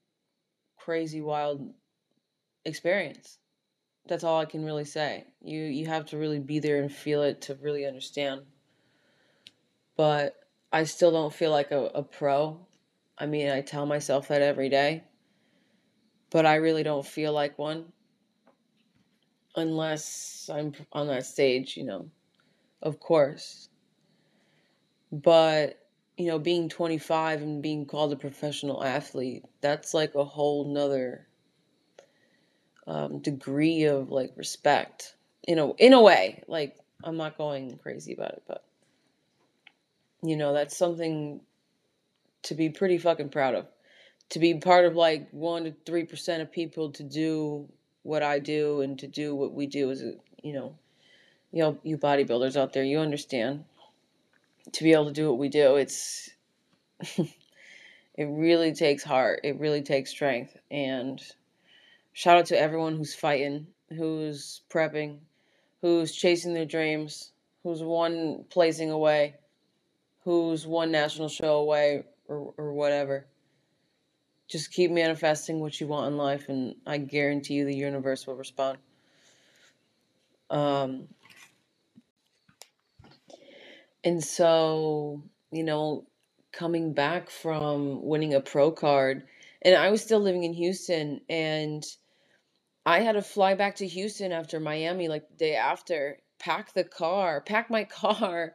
crazy 0.78 1.20
wild 1.20 1.72
experience. 2.64 3.38
That's 4.06 4.24
all 4.24 4.40
I 4.40 4.44
can 4.44 4.64
really 4.64 4.84
say. 4.84 5.24
You 5.40 5.62
you 5.62 5.86
have 5.86 6.06
to 6.06 6.18
really 6.18 6.40
be 6.40 6.58
there 6.58 6.82
and 6.82 6.92
feel 6.92 7.22
it 7.22 7.42
to 7.42 7.54
really 7.56 7.86
understand. 7.86 8.42
But 9.96 10.34
I 10.72 10.84
still 10.84 11.12
don't 11.12 11.32
feel 11.32 11.50
like 11.50 11.70
a, 11.70 11.84
a 11.86 12.02
pro. 12.02 12.66
I 13.16 13.26
mean, 13.26 13.50
I 13.50 13.60
tell 13.60 13.86
myself 13.86 14.28
that 14.28 14.42
every 14.42 14.68
day. 14.68 15.04
But 16.30 16.46
I 16.46 16.56
really 16.56 16.82
don't 16.82 17.06
feel 17.06 17.32
like 17.32 17.58
one 17.58 17.92
unless 19.56 20.50
I'm 20.52 20.72
on 20.92 21.06
that 21.08 21.26
stage, 21.26 21.76
you 21.76 21.84
know, 21.84 22.10
of 22.82 23.00
course. 23.00 23.68
But, 25.12 25.78
you 26.16 26.26
know, 26.26 26.38
being 26.38 26.68
25 26.68 27.42
and 27.42 27.62
being 27.62 27.86
called 27.86 28.12
a 28.12 28.16
professional 28.16 28.84
athlete, 28.84 29.44
that's 29.60 29.94
like 29.94 30.14
a 30.14 30.24
whole 30.24 30.64
nother 30.64 31.26
um, 32.86 33.18
degree 33.18 33.84
of 33.84 34.10
like 34.10 34.32
respect. 34.36 35.16
You 35.46 35.56
know, 35.56 35.74
in 35.78 35.92
a 35.92 36.00
way, 36.00 36.42
like 36.46 36.76
I'm 37.02 37.16
not 37.16 37.36
going 37.36 37.76
crazy 37.78 38.14
about 38.14 38.32
it, 38.32 38.42
but 38.46 38.64
you 40.22 40.36
know, 40.36 40.54
that's 40.54 40.76
something 40.76 41.40
to 42.44 42.54
be 42.54 42.70
pretty 42.70 42.98
fucking 42.98 43.30
proud 43.30 43.54
of. 43.54 43.66
To 44.30 44.38
be 44.38 44.54
part 44.54 44.86
of 44.86 44.96
like 44.96 45.28
one 45.32 45.64
to 45.64 45.74
three 45.84 46.04
percent 46.04 46.42
of 46.42 46.52
people 46.52 46.90
to 46.92 47.02
do 47.02 47.68
what 48.04 48.22
I 48.22 48.38
do 48.38 48.82
and 48.82 48.98
to 49.00 49.06
do 49.06 49.34
what 49.34 49.52
we 49.52 49.66
do 49.66 49.90
as 49.90 50.02
a, 50.02 50.14
you 50.42 50.52
know, 50.52 50.74
you 51.52 51.62
know, 51.62 51.78
you 51.82 51.98
bodybuilders 51.98 52.56
out 52.56 52.72
there, 52.72 52.84
you 52.84 52.98
understand. 52.98 53.64
To 54.72 54.84
be 54.84 54.92
able 54.92 55.06
to 55.06 55.12
do 55.12 55.28
what 55.28 55.38
we 55.38 55.48
do, 55.48 55.76
it's 55.76 56.30
it 57.18 57.28
really 58.18 58.72
takes 58.72 59.04
heart. 59.04 59.40
It 59.44 59.58
really 59.58 59.82
takes 59.82 60.10
strength. 60.10 60.56
And 60.70 61.22
shout 62.12 62.38
out 62.38 62.46
to 62.46 62.58
everyone 62.58 62.96
who's 62.96 63.14
fighting, 63.14 63.66
who's 63.90 64.62
prepping, 64.70 65.18
who's 65.82 66.14
chasing 66.14 66.54
their 66.54 66.64
dreams, 66.64 67.32
who's 67.62 67.82
one 67.82 68.44
placing 68.50 68.90
away, 68.90 69.34
who's 70.24 70.66
one 70.66 70.90
national 70.90 71.28
show 71.28 71.56
away 71.56 72.04
or, 72.26 72.54
or 72.56 72.72
whatever 72.72 73.26
just 74.48 74.72
keep 74.72 74.90
manifesting 74.90 75.60
what 75.60 75.80
you 75.80 75.86
want 75.86 76.08
in 76.08 76.16
life, 76.16 76.48
and 76.48 76.76
I 76.86 76.98
guarantee 76.98 77.54
you 77.54 77.64
the 77.64 77.74
universe 77.76 78.26
will 78.26 78.36
respond. 78.36 78.78
Um, 80.50 81.08
and 84.04 84.22
so, 84.22 85.22
you 85.50 85.64
know, 85.64 86.06
coming 86.52 86.92
back 86.92 87.30
from 87.30 88.04
winning 88.04 88.34
a 88.34 88.40
pro 88.40 88.70
card, 88.70 89.24
and 89.62 89.74
I 89.74 89.90
was 89.90 90.02
still 90.02 90.20
living 90.20 90.44
in 90.44 90.52
Houston, 90.52 91.22
and 91.28 91.84
I 92.86 93.00
had 93.00 93.12
to 93.12 93.22
fly 93.22 93.54
back 93.54 93.76
to 93.76 93.86
Houston 93.86 94.30
after 94.30 94.60
Miami, 94.60 95.08
like 95.08 95.28
the 95.28 95.36
day 95.36 95.56
after, 95.56 96.18
pack 96.38 96.74
the 96.74 96.84
car, 96.84 97.40
pack 97.40 97.70
my 97.70 97.84
car 98.02 98.54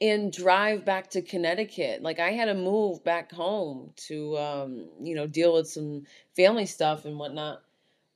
and 0.00 0.30
drive 0.30 0.84
back 0.84 1.08
to 1.10 1.22
Connecticut. 1.22 2.02
Like 2.02 2.20
I 2.20 2.32
had 2.32 2.46
to 2.46 2.54
move 2.54 3.02
back 3.02 3.32
home 3.32 3.92
to 4.08 4.36
um, 4.36 4.88
you 5.02 5.14
know, 5.14 5.26
deal 5.26 5.54
with 5.54 5.68
some 5.68 6.04
family 6.36 6.66
stuff 6.66 7.06
and 7.06 7.18
whatnot. 7.18 7.62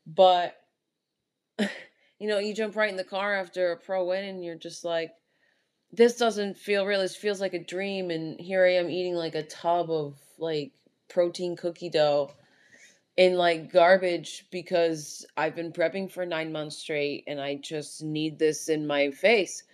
But 0.07 0.61
you 1.59 2.29
know, 2.29 2.39
you 2.39 2.55
jump 2.55 2.77
right 2.77 2.91
in 2.91 2.97
the 2.97 3.05
car 3.05 3.35
after 3.35 3.73
a 3.73 3.77
pro 3.79 4.05
win 4.05 4.25
and 4.25 4.45
you're 4.45 4.57
just 4.57 4.85
like, 4.85 5.13
this 5.93 6.17
doesn't 6.17 6.57
feel 6.57 6.87
real. 6.87 7.01
This 7.01 7.17
feels 7.17 7.41
like 7.41 7.55
a 7.55 7.65
dream 7.65 8.11
and 8.11 8.39
here 8.41 8.65
I 8.65 8.75
am 8.75 8.91
eating 8.91 9.15
like 9.15 9.35
a 9.35 9.43
tub 9.43 9.91
of 9.91 10.17
like 10.39 10.73
protein 11.09 11.57
cookie 11.57 11.91
dough 11.91 12.31
in 13.17 13.35
like 13.35 13.73
garbage 13.73 14.47
because 14.51 15.27
I've 15.37 15.57
been 15.57 15.73
prepping 15.73 16.11
for 16.11 16.25
nine 16.25 16.53
months 16.53 16.79
straight 16.79 17.25
and 17.27 17.41
I 17.41 17.57
just 17.57 18.03
need 18.03 18.39
this 18.39 18.69
in 18.69 18.87
my 18.87 19.11
face 19.11 19.65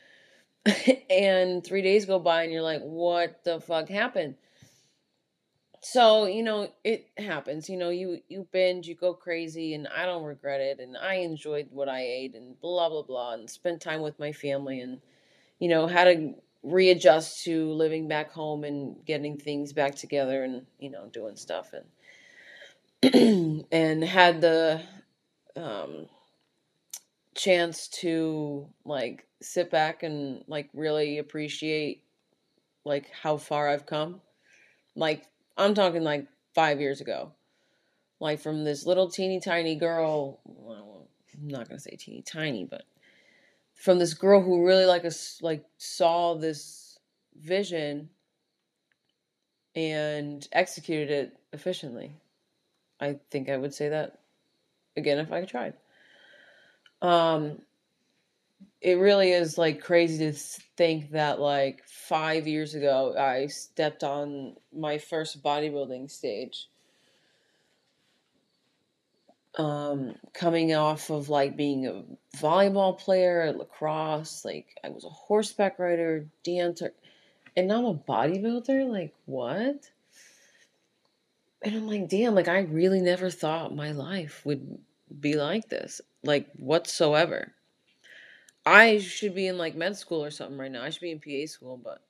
and 1.11 1.65
three 1.65 1.83
days 1.83 2.07
go 2.07 2.19
by 2.19 2.43
and 2.43 2.53
you're 2.53 2.63
like, 2.63 2.83
what 2.83 3.45
the 3.45 3.61
fuck 3.61 3.89
happened? 3.89 4.37
So, 5.83 6.27
you 6.27 6.43
know, 6.43 6.69
it 6.83 7.07
happens. 7.17 7.69
You 7.69 7.77
know, 7.77 7.91
you 7.91 8.21
you 8.29 8.49
binge, 8.51 8.89
you 8.89 8.97
go 8.97 9.15
crazy, 9.15 9.75
and 9.75 9.87
I 9.87 10.05
don't 10.05 10.25
regret 10.25 10.61
it. 10.61 10.81
And 10.81 10.97
I 10.97 11.17
enjoyed 11.17 11.69
what 11.71 11.89
I 11.89 12.01
ate 12.01 12.35
and 12.35 12.61
blah 12.61 12.89
blah 12.89 13.03
blah 13.03 13.35
and 13.35 13.49
spent 13.49 13.81
time 13.81 14.01
with 14.01 14.19
my 14.19 14.33
family 14.33 14.81
and 14.81 15.01
you 15.59 15.69
know, 15.69 15.87
how 15.87 16.05
to 16.05 16.35
readjust 16.63 17.45
to 17.45 17.71
living 17.73 18.09
back 18.09 18.33
home 18.33 18.65
and 18.65 18.97
getting 19.05 19.39
things 19.39 19.73
back 19.73 19.95
together 19.95 20.43
and, 20.43 20.67
you 20.79 20.91
know, 20.91 21.07
doing 21.13 21.37
stuff 21.37 21.73
and 21.73 21.85
and 23.73 24.03
had 24.03 24.41
the 24.41 24.81
um 25.55 26.07
chance 27.35 27.89
to 27.89 28.67
like 28.85 29.27
sit 29.43 29.71
back 29.71 30.03
and 30.03 30.43
like 30.49 30.69
really 30.75 31.19
appreciate 31.19 32.03
like 32.85 33.11
how 33.11 33.37
far 33.37 33.69
I've 33.69 33.87
come. 33.87 34.21
Like 34.95 35.25
I'm 35.57 35.75
talking 35.75 36.03
like 36.03 36.27
5 36.55 36.81
years 36.81 37.01
ago. 37.01 37.33
Like 38.19 38.41
from 38.41 38.65
this 38.65 38.87
little 38.87 39.11
teeny 39.11 39.41
tiny 39.41 39.77
girl, 39.77 40.41
well, 40.45 41.07
I'm 41.35 41.49
not 41.49 41.69
going 41.69 41.77
to 41.77 41.83
say 41.83 41.97
teeny 41.97 42.23
tiny, 42.23 42.65
but 42.65 42.85
from 43.77 43.99
this 43.99 44.15
girl 44.15 44.43
who 44.43 44.67
really 44.67 44.87
like 44.87 45.05
us 45.05 45.39
like 45.43 45.65
saw 45.77 46.35
this 46.35 46.99
vision 47.37 48.09
and 49.75 50.49
executed 50.53 51.11
it 51.11 51.39
efficiently. 51.53 52.13
I 52.99 53.21
think 53.31 53.49
I 53.49 53.59
would 53.59 53.75
say 53.75 53.91
that 53.91 54.21
again 54.97 55.19
if 55.19 55.31
I 55.31 55.45
tried. 55.45 55.75
Um 57.03 57.61
it 58.81 58.95
really 58.95 59.33
is 59.33 59.59
like 59.59 59.83
crazy 59.83 60.19
to 60.25 60.33
think 60.33 61.11
that 61.11 61.39
like 61.39 61.83
5 61.87 62.47
years 62.47 62.75
ago 62.75 63.15
I 63.19 63.49
stepped 63.49 64.03
on 64.03 64.57
my 64.75 64.97
first 64.97 65.43
bodybuilding 65.43 66.11
stage. 66.11 66.69
Um, 69.57 70.17
coming 70.35 70.75
off 70.75 71.09
of 71.09 71.31
like 71.31 71.57
being 71.57 71.87
a 71.87 72.03
volleyball 72.37 72.99
player, 72.99 73.55
lacrosse, 73.57 74.45
like 74.45 74.67
I 74.85 74.91
was 74.91 75.05
a 75.05 75.09
horseback 75.09 75.79
rider, 75.79 76.27
dancer, 76.45 76.93
and 77.57 77.69
now 77.69 77.79
I'm 77.79 77.85
a 77.87 77.95
bodybuilder. 77.95 78.87
Like, 78.91 79.15
what? 79.25 79.91
And 81.63 81.75
I'm 81.75 81.87
like, 81.87 82.09
damn, 82.09 82.35
like 82.35 82.49
I 82.49 82.61
really 82.61 83.01
never 83.01 83.31
thought 83.31 83.75
my 83.75 83.93
life 83.93 84.43
would 84.45 84.79
be 85.21 85.35
like 85.35 85.69
this, 85.69 86.03
like 86.23 86.49
whatsoever. 86.57 87.53
I 88.67 88.99
should 88.99 89.35
be 89.35 89.47
in 89.47 89.57
like 89.57 89.75
med 89.75 89.97
school 89.97 90.25
or 90.25 90.31
something 90.31 90.59
right 90.59 90.71
now. 90.71 90.83
I 90.83 90.91
should 90.91 91.01
be 91.01 91.13
in 91.13 91.21
PA 91.21 91.47
school, 91.47 91.81
but 91.83 92.03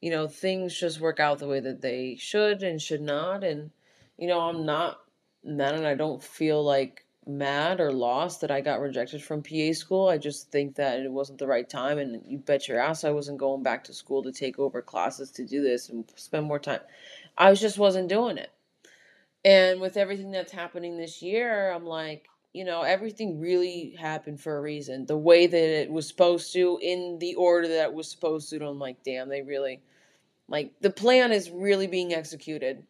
you 0.00 0.10
know, 0.10 0.28
things 0.28 0.78
just 0.78 1.00
work 1.00 1.20
out 1.20 1.38
the 1.38 1.46
way 1.46 1.60
that 1.60 1.82
they 1.82 2.16
should 2.16 2.62
and 2.62 2.80
should 2.80 3.02
not. 3.02 3.44
And, 3.44 3.70
you 4.16 4.28
know, 4.28 4.40
I'm 4.40 4.64
not 4.64 5.00
mad 5.44 5.74
and 5.74 5.86
I 5.86 5.94
don't 5.94 6.22
feel 6.22 6.62
like 6.64 7.04
mad 7.26 7.80
or 7.80 7.92
lost 7.92 8.40
that 8.40 8.50
I 8.50 8.60
got 8.60 8.80
rejected 8.80 9.22
from 9.22 9.42
PA 9.42 9.72
school. 9.72 10.08
I 10.08 10.18
just 10.18 10.50
think 10.50 10.76
that 10.76 11.00
it 11.00 11.10
wasn't 11.10 11.38
the 11.38 11.46
right 11.46 11.68
time. 11.68 11.98
And 11.98 12.22
you 12.26 12.38
bet 12.38 12.68
your 12.68 12.80
ass 12.80 13.04
I 13.04 13.10
wasn't 13.10 13.38
going 13.38 13.62
back 13.62 13.84
to 13.84 13.94
school 13.94 14.22
to 14.22 14.32
take 14.32 14.58
over 14.58 14.82
classes 14.82 15.30
to 15.32 15.44
do 15.44 15.62
this 15.62 15.88
and 15.88 16.04
spend 16.16 16.46
more 16.46 16.58
time. 16.58 16.80
I 17.36 17.54
just 17.54 17.78
wasn't 17.78 18.08
doing 18.08 18.38
it. 18.38 18.50
And 19.44 19.80
with 19.80 19.96
everything 19.96 20.30
that's 20.30 20.52
happening 20.52 20.96
this 20.96 21.22
year, 21.22 21.70
I'm 21.70 21.86
like, 21.86 22.28
you 22.52 22.64
know, 22.64 22.82
everything 22.82 23.40
really 23.40 23.96
happened 23.98 24.40
for 24.40 24.56
a 24.56 24.60
reason. 24.60 25.06
The 25.06 25.16
way 25.16 25.46
that 25.46 25.80
it 25.82 25.90
was 25.90 26.06
supposed 26.06 26.52
to, 26.54 26.78
in 26.82 27.18
the 27.20 27.36
order 27.36 27.68
that 27.68 27.88
it 27.88 27.94
was 27.94 28.10
supposed 28.10 28.50
to. 28.50 28.66
I'm 28.66 28.78
like, 28.78 29.02
damn, 29.04 29.28
they 29.28 29.42
really, 29.42 29.80
like, 30.48 30.72
the 30.80 30.90
plan 30.90 31.32
is 31.32 31.50
really 31.50 31.86
being 31.86 32.12
executed. 32.12 32.84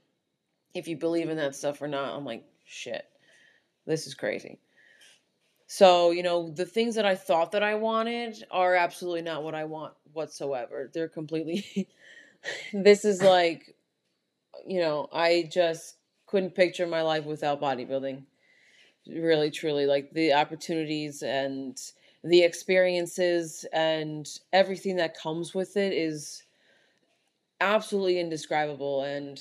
If 0.74 0.88
you 0.88 0.96
believe 0.96 1.28
in 1.28 1.36
that 1.36 1.54
stuff 1.54 1.82
or 1.82 1.88
not, 1.88 2.14
I'm 2.14 2.24
like, 2.24 2.44
shit, 2.64 3.04
this 3.86 4.06
is 4.06 4.14
crazy. 4.14 4.60
So, 5.66 6.10
you 6.10 6.24
know, 6.24 6.50
the 6.50 6.64
things 6.64 6.96
that 6.96 7.06
I 7.06 7.14
thought 7.14 7.52
that 7.52 7.62
I 7.62 7.76
wanted 7.76 8.44
are 8.50 8.74
absolutely 8.74 9.22
not 9.22 9.44
what 9.44 9.54
I 9.54 9.64
want 9.64 9.94
whatsoever. 10.12 10.90
They're 10.92 11.08
completely, 11.08 11.88
this 12.72 13.04
is 13.04 13.22
like, 13.22 13.76
you 14.66 14.80
know, 14.80 15.08
I 15.12 15.48
just 15.50 15.96
couldn't 16.26 16.56
picture 16.56 16.88
my 16.88 17.02
life 17.02 17.24
without 17.24 17.60
bodybuilding. 17.60 18.24
Really, 19.08 19.50
truly, 19.52 19.86
like 19.86 20.12
the 20.12 20.32
opportunities 20.32 21.22
and 21.22 21.80
the 22.24 22.42
experiences 22.42 23.64
and 23.72 24.28
everything 24.52 24.96
that 24.96 25.16
comes 25.16 25.54
with 25.54 25.76
it 25.76 25.92
is 25.92 26.42
absolutely 27.60 28.18
indescribable. 28.18 29.02
And, 29.02 29.40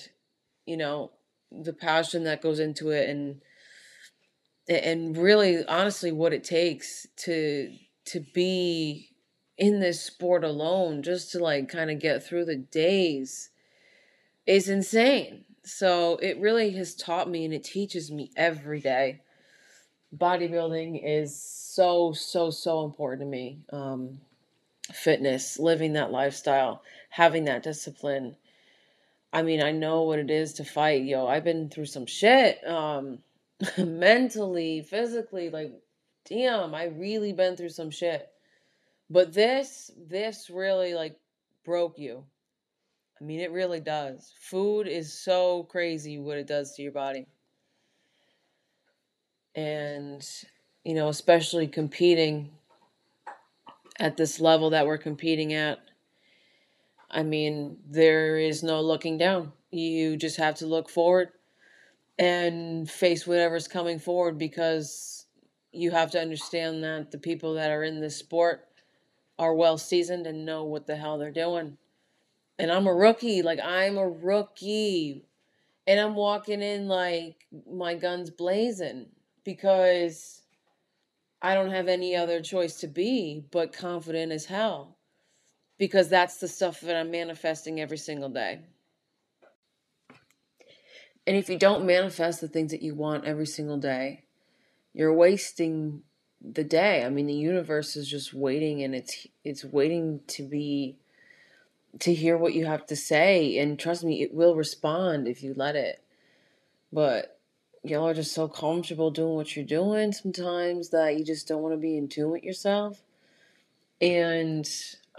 you 0.66 0.78
know, 0.78 1.12
the 1.52 1.74
passion 1.74 2.24
that 2.24 2.42
goes 2.42 2.60
into 2.60 2.90
it 2.90 3.10
and, 3.10 3.42
and 4.68 5.18
really 5.18 5.66
honestly 5.66 6.12
what 6.12 6.34
it 6.34 6.44
takes 6.44 7.08
to 7.16 7.74
to 8.06 8.20
be 8.34 9.10
in 9.58 9.80
this 9.80 10.02
sport 10.02 10.44
alone 10.44 11.02
just 11.02 11.32
to 11.32 11.40
like 11.40 11.70
kind 11.70 11.92
of 11.92 12.00
get 12.00 12.24
through 12.24 12.46
the 12.46 12.56
days 12.56 13.50
is 14.46 14.70
insane 14.70 15.46
so 15.70 16.18
it 16.18 16.40
really 16.40 16.72
has 16.72 16.96
taught 16.96 17.30
me 17.30 17.46
and 17.46 17.54
it 17.54 17.64
teaches 17.64 18.12
me 18.12 18.32
every 18.36 18.82
day. 18.82 19.22
Bodybuilding 20.16 21.02
is 21.04 21.40
so, 21.40 22.14
so, 22.14 22.50
so 22.50 22.84
important 22.84 23.22
to 23.22 23.26
me. 23.28 23.60
Um, 23.72 24.20
fitness, 24.92 25.60
living 25.60 25.94
that 25.94 26.12
lifestyle, 26.12 26.82
having 27.10 27.46
that 27.46 27.62
discipline. 27.62 28.36
I 29.32 29.44
mean, 29.44 29.62
I 29.62 29.72
know 29.72 30.04
what 30.04 30.20
it 30.20 30.32
is 30.32 30.54
to 30.54 30.64
fight. 30.64 31.04
Yo, 31.04 31.28
I've 31.28 31.44
been 31.44 31.70
through 31.70 31.86
some 31.86 32.06
shit. 32.06 32.66
Um, 32.68 33.20
mentally, 33.78 34.82
physically, 34.82 35.50
like, 35.50 35.72
damn, 36.28 36.74
I 36.74 36.86
really 36.86 37.34
been 37.34 37.56
through 37.56 37.70
some 37.70 37.92
shit. 37.92 38.28
But 39.10 39.34
this, 39.34 39.92
this 39.98 40.50
really 40.50 40.94
like 40.94 41.20
broke 41.66 41.98
you. 41.98 42.24
I 43.20 43.24
mean, 43.24 43.40
it 43.40 43.52
really 43.52 43.82
does. 43.82 44.34
Food 44.40 44.88
is 44.88 45.12
so 45.12 45.64
crazy 45.64 46.18
what 46.18 46.38
it 46.38 46.48
does 46.48 46.76
to 46.76 46.82
your 46.82 46.92
body. 46.92 47.26
And, 49.56 50.26
you 50.86 50.94
know, 50.94 51.10
especially 51.10 51.68
competing 51.68 52.52
at 54.00 54.16
this 54.16 54.40
level 54.40 54.70
that 54.70 54.88
we're 54.88 54.98
competing 54.98 55.54
at. 55.54 55.80
I 57.10 57.24
mean, 57.24 57.78
there 57.88 58.38
is 58.38 58.64
no 58.64 58.82
looking 58.82 59.18
down. 59.18 59.54
You 59.72 60.18
just 60.18 60.38
have 60.38 60.56
to 60.56 60.66
look 60.66 60.90
forward 60.90 61.30
and 62.18 62.90
face 62.90 63.26
whatever's 63.26 63.68
coming 63.68 64.00
forward 64.00 64.38
because 64.38 65.26
you 65.72 65.92
have 65.92 66.12
to 66.12 66.22
understand 66.22 66.84
that 66.84 67.12
the 67.12 67.18
people 67.18 67.54
that 67.56 67.72
are 67.72 67.84
in 67.84 68.02
this 68.02 68.18
sport 68.18 68.66
are 69.38 69.54
well 69.54 69.78
seasoned 69.78 70.28
and 70.28 70.46
know 70.46 70.64
what 70.64 70.88
the 70.88 70.96
hell 70.96 71.18
they're 71.18 71.32
doing 71.32 71.78
and 72.60 72.70
I'm 72.70 72.86
a 72.86 72.94
rookie. 72.94 73.42
Like 73.42 73.60
I'm 73.64 73.98
a 73.98 74.08
rookie. 74.08 75.26
And 75.88 76.00
I'm 76.00 76.14
walking 76.14 76.62
in 76.62 76.88
like 76.88 77.48
my 77.72 77.96
guns 77.96 78.30
blazing 78.30 79.08
because 79.44 80.44
I 81.42 81.56
don't 81.56 81.72
have 81.72 81.88
any 81.88 82.16
other 82.16 82.42
choice 82.42 82.76
to 82.82 82.88
be 82.88 83.46
but 83.50 83.74
confident 83.74 84.32
as 84.32 84.46
hell. 84.46 84.98
Because 85.80 86.10
that's 86.10 86.38
the 86.38 86.48
stuff 86.48 86.82
that 86.82 86.96
I'm 86.96 87.10
manifesting 87.10 87.82
every 87.82 87.98
single 87.98 88.30
day. 88.30 88.60
And 91.26 91.36
if 91.36 91.50
you 91.50 91.58
don't 91.58 91.86
manifest 91.86 92.42
the 92.42 92.48
things 92.48 92.72
that 92.72 92.84
you 92.84 92.94
want 92.94 93.26
every 93.26 93.48
single 93.48 93.78
day, 93.78 94.26
you're 94.94 95.14
wasting 95.14 96.04
the 96.42 96.64
day. 96.64 97.04
I 97.04 97.10
mean, 97.10 97.28
the 97.28 97.34
universe 97.34 97.96
is 97.96 98.08
just 98.08 98.34
waiting 98.34 98.84
and 98.84 98.96
it's 98.96 99.28
it's 99.44 99.64
waiting 99.64 100.22
to 100.28 100.48
be 100.48 100.98
to 102.00 102.14
hear 102.14 102.38
what 102.38 102.54
you 102.54 102.66
have 102.66 102.86
to 102.86 102.96
say 102.96 103.58
and 103.58 103.80
trust 103.80 104.04
me 104.04 104.22
it 104.22 104.34
will 104.34 104.56
respond 104.56 105.28
if 105.28 105.42
you 105.42 105.54
let 105.56 105.76
it 105.76 106.04
but 106.94 107.40
y'all 107.84 108.08
are 108.08 108.14
just 108.14 108.34
so 108.34 108.48
comfortable 108.48 109.10
doing 109.10 109.34
what 109.34 109.56
you're 109.56 109.66
doing 109.66 110.12
sometimes 110.12 110.90
that 110.90 111.18
you 111.18 111.26
just 111.26 111.48
don't 111.48 111.64
want 111.64 111.74
to 111.74 111.80
be 111.80 111.98
in 111.98 112.08
tune 112.08 112.30
with 112.30 112.44
yourself 112.44 113.02
and 114.00 114.70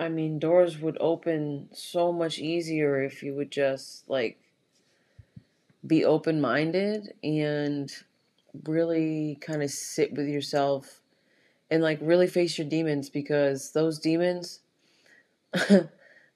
i 0.01 0.09
mean 0.09 0.39
doors 0.39 0.79
would 0.79 0.97
open 1.01 1.69
so 1.73 2.13
much 2.13 2.39
easier 2.39 3.03
if 3.03 3.23
you 3.23 3.35
would 3.35 3.51
just 3.51 4.09
like 4.09 4.39
be 5.87 6.05
open 6.05 6.41
minded 6.41 7.15
and 7.23 7.93
really 8.65 9.39
kind 9.41 9.63
of 9.63 9.71
sit 9.71 10.13
with 10.13 10.27
yourself 10.27 11.01
and 11.71 11.83
like 11.83 11.99
really 12.03 12.27
face 12.27 12.59
your 12.59 12.67
demons 12.69 13.09
because 13.09 13.73
those 13.73 13.99
demons 13.99 14.61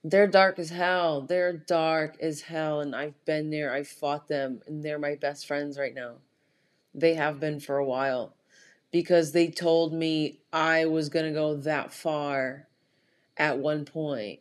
They're 0.07 0.27
dark 0.27 0.59
as 0.59 0.69
hell. 0.69 1.23
They're 1.23 1.55
dark 1.55 2.17
as 2.21 2.43
hell. 2.43 2.81
And 2.81 2.95
I've 2.95 3.25
been 3.25 3.49
there. 3.49 3.73
I've 3.73 3.89
fought 3.89 4.29
them. 4.29 4.61
And 4.67 4.83
they're 4.83 4.99
my 4.99 5.15
best 5.15 5.47
friends 5.47 5.79
right 5.79 5.95
now. 5.95 6.17
They 6.95 7.15
have 7.15 7.41
been 7.41 7.59
for 7.59 7.79
a 7.79 7.87
while. 7.87 8.35
Because 8.93 9.33
they 9.33 9.49
told 9.49 9.95
me 9.95 10.41
I 10.53 10.85
was 10.85 11.09
going 11.09 11.25
to 11.25 11.33
go 11.33 11.57
that 11.57 11.93
far 11.93 12.69
at 13.37 13.59
one 13.59 13.85
point. 13.85 14.41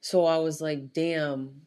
So 0.00 0.24
I 0.24 0.38
was 0.38 0.60
like, 0.60 0.92
damn, 0.92 1.62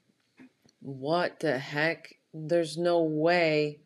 what 0.81 1.39
the 1.39 1.57
heck? 1.57 2.15
There's 2.33 2.77
no 2.77 3.01
way 3.01 3.79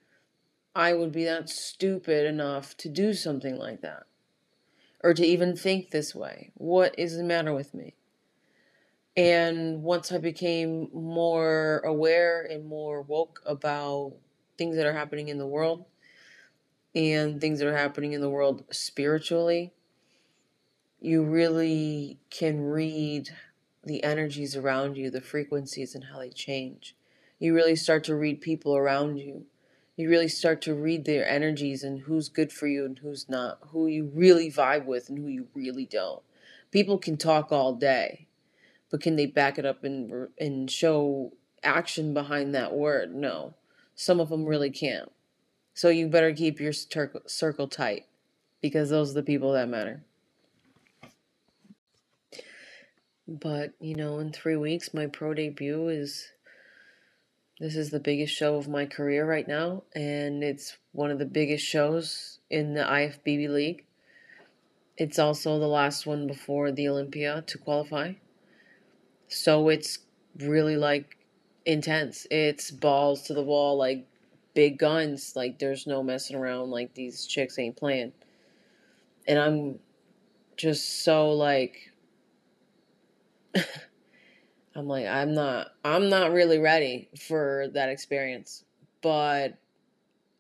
I 0.75 0.93
would 0.93 1.11
be 1.11 1.25
that 1.25 1.49
stupid 1.49 2.25
enough 2.25 2.75
to 2.77 2.89
do 2.89 3.13
something 3.13 3.57
like 3.57 3.81
that. 3.81 4.03
Or 5.03 5.13
to 5.13 5.25
even 5.25 5.55
think 5.55 5.91
this 5.91 6.15
way. 6.15 6.51
What 6.55 6.97
is 6.97 7.17
the 7.17 7.23
matter 7.23 7.53
with 7.53 7.73
me? 7.73 7.95
And 9.15 9.83
once 9.83 10.11
I 10.11 10.17
became 10.17 10.89
more 10.93 11.79
aware 11.79 12.41
and 12.41 12.65
more 12.65 13.01
woke 13.01 13.41
about 13.45 14.13
things 14.57 14.75
that 14.77 14.85
are 14.85 14.93
happening 14.93 15.27
in 15.27 15.37
the 15.37 15.45
world, 15.45 15.85
and 16.95 17.41
things 17.41 17.59
that 17.59 17.67
are 17.67 17.77
happening 17.77 18.13
in 18.13 18.21
the 18.21 18.29
world 18.29 18.63
spiritually, 18.71 19.73
you 21.03 21.21
really 21.21 22.17
can 22.29 22.61
read 22.61 23.29
the 23.83 24.01
energies 24.05 24.55
around 24.55 24.95
you, 24.95 25.11
the 25.11 25.19
frequencies, 25.19 25.93
and 25.93 26.05
how 26.05 26.19
they 26.19 26.29
change. 26.29 26.95
You 27.39 27.53
really 27.53 27.75
start 27.75 28.05
to 28.05 28.15
read 28.15 28.39
people 28.39 28.77
around 28.77 29.17
you. 29.17 29.45
You 29.97 30.09
really 30.09 30.29
start 30.29 30.61
to 30.61 30.73
read 30.73 31.03
their 31.03 31.27
energies 31.27 31.83
and 31.83 31.99
who's 31.99 32.29
good 32.29 32.53
for 32.53 32.67
you 32.67 32.85
and 32.85 32.97
who's 32.99 33.27
not, 33.27 33.59
who 33.71 33.85
you 33.87 34.11
really 34.15 34.49
vibe 34.49 34.85
with 34.85 35.09
and 35.09 35.17
who 35.17 35.27
you 35.27 35.47
really 35.53 35.85
don't. 35.85 36.23
People 36.71 36.97
can 36.97 37.17
talk 37.17 37.51
all 37.51 37.75
day, 37.75 38.27
but 38.89 39.01
can 39.01 39.17
they 39.17 39.25
back 39.25 39.59
it 39.59 39.65
up 39.65 39.83
and 39.83 40.29
and 40.39 40.71
show 40.71 41.33
action 41.63 42.13
behind 42.13 42.55
that 42.55 42.73
word? 42.73 43.13
No. 43.13 43.55
Some 43.93 44.21
of 44.21 44.29
them 44.29 44.45
really 44.45 44.71
can't. 44.71 45.11
So 45.73 45.89
you 45.89 46.07
better 46.07 46.33
keep 46.33 46.61
your 46.61 46.71
circle 46.71 47.67
tight 47.67 48.05
because 48.61 48.89
those 48.89 49.11
are 49.11 49.15
the 49.15 49.23
people 49.23 49.51
that 49.51 49.67
matter. 49.67 50.05
But, 53.27 53.73
you 53.79 53.95
know, 53.95 54.19
in 54.19 54.31
three 54.31 54.57
weeks, 54.57 54.93
my 54.93 55.07
pro 55.07 55.33
debut 55.33 55.87
is. 55.89 56.27
This 57.59 57.75
is 57.75 57.91
the 57.91 57.99
biggest 57.99 58.33
show 58.33 58.55
of 58.55 58.67
my 58.67 58.85
career 58.85 59.25
right 59.25 59.47
now, 59.47 59.83
and 59.95 60.43
it's 60.43 60.75
one 60.91 61.11
of 61.11 61.19
the 61.19 61.25
biggest 61.25 61.63
shows 61.63 62.39
in 62.49 62.73
the 62.73 62.81
IFBB 62.83 63.47
League. 63.47 63.85
It's 64.97 65.19
also 65.19 65.59
the 65.59 65.67
last 65.67 66.05
one 66.05 66.27
before 66.27 66.71
the 66.71 66.89
Olympia 66.89 67.43
to 67.47 67.57
qualify. 67.57 68.13
So 69.27 69.69
it's 69.69 69.99
really 70.39 70.77
like 70.77 71.17
intense. 71.65 72.27
It's 72.29 72.69
balls 72.69 73.23
to 73.23 73.33
the 73.33 73.43
wall, 73.43 73.77
like 73.77 74.07
big 74.53 74.77
guns. 74.77 75.33
Like 75.35 75.59
there's 75.59 75.87
no 75.87 76.03
messing 76.03 76.35
around. 76.35 76.69
Like 76.69 76.93
these 76.93 77.25
chicks 77.25 77.57
ain't 77.57 77.77
playing. 77.77 78.13
And 79.27 79.39
I'm 79.39 79.79
just 80.57 81.03
so 81.03 81.31
like 81.31 81.92
I'm 84.75 84.87
like 84.87 85.05
I'm 85.05 85.33
not 85.33 85.67
I'm 85.83 86.09
not 86.09 86.31
really 86.31 86.59
ready 86.59 87.09
for 87.19 87.67
that 87.73 87.89
experience, 87.89 88.65
but 89.01 89.57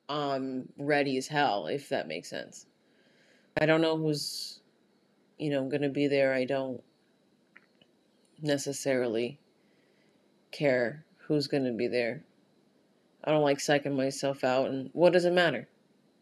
I'm 0.09 0.69
ready 0.77 1.17
as 1.17 1.27
hell 1.27 1.67
if 1.67 1.89
that 1.89 2.07
makes 2.07 2.29
sense. 2.29 2.65
I 3.59 3.65
don't 3.65 3.81
know 3.81 3.97
who's 3.97 4.59
you 5.37 5.49
know 5.49 5.67
going 5.69 5.83
to 5.83 5.89
be 5.89 6.07
there. 6.07 6.33
I 6.33 6.45
don't 6.45 6.81
necessarily 8.41 9.39
care 10.51 11.05
who's 11.27 11.47
going 11.47 11.65
to 11.65 11.71
be 11.71 11.87
there. 11.87 12.23
I 13.23 13.31
don't 13.31 13.43
like 13.43 13.59
psyching 13.59 13.95
myself 13.95 14.43
out. 14.43 14.67
And 14.67 14.89
what 14.93 15.13
does 15.13 15.25
it 15.25 15.33
matter? 15.33 15.67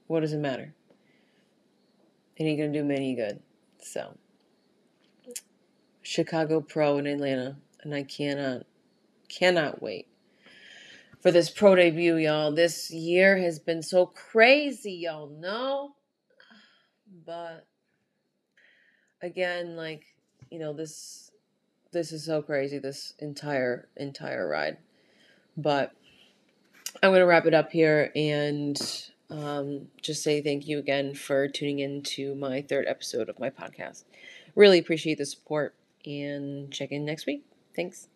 What 0.07 0.21
does 0.21 0.33
it 0.33 0.39
matter? 0.39 0.73
It 2.37 2.43
ain't 2.43 2.59
going 2.59 2.71
to 2.71 2.79
do 2.79 2.85
me 2.85 2.95
any 2.95 3.15
good. 3.15 3.41
So, 3.81 4.15
Chicago 6.01 6.61
Pro 6.61 6.97
in 6.97 7.07
Atlanta. 7.07 7.57
And 7.83 7.93
I 7.95 8.03
cannot, 8.03 8.65
cannot 9.27 9.81
wait 9.81 10.07
for 11.21 11.31
this 11.31 11.49
pro 11.49 11.75
debut, 11.75 12.17
y'all. 12.17 12.51
This 12.51 12.91
year 12.91 13.37
has 13.37 13.59
been 13.59 13.83
so 13.83 14.05
crazy, 14.05 14.93
y'all 14.93 15.29
know. 15.29 15.95
But 17.25 17.67
again, 19.21 19.75
like, 19.75 20.03
you 20.49 20.59
know, 20.59 20.73
this 20.73 21.31
this 21.91 22.11
is 22.11 22.25
so 22.25 22.41
crazy, 22.41 22.79
this 22.79 23.13
entire 23.19 23.87
entire 23.97 24.47
ride. 24.47 24.77
But 25.55 25.93
I'm 27.03 27.11
going 27.11 27.19
to 27.19 27.25
wrap 27.25 27.45
it 27.45 27.53
up 27.53 27.71
here 27.71 28.11
and 28.15 28.79
um, 29.29 29.87
just 30.01 30.23
say 30.23 30.41
thank 30.41 30.67
you 30.67 30.79
again 30.79 31.13
for 31.13 31.47
tuning 31.47 31.79
in 31.79 32.03
to 32.03 32.35
my 32.35 32.61
third 32.61 32.85
episode 32.87 33.29
of 33.29 33.39
my 33.39 33.49
podcast. 33.49 34.03
Really 34.55 34.79
appreciate 34.79 35.17
the 35.17 35.25
support 35.25 35.75
and 36.07 36.71
check 36.71 36.91
in 36.91 37.05
next 37.05 37.25
week. 37.25 37.43
Thanks. 37.75 38.10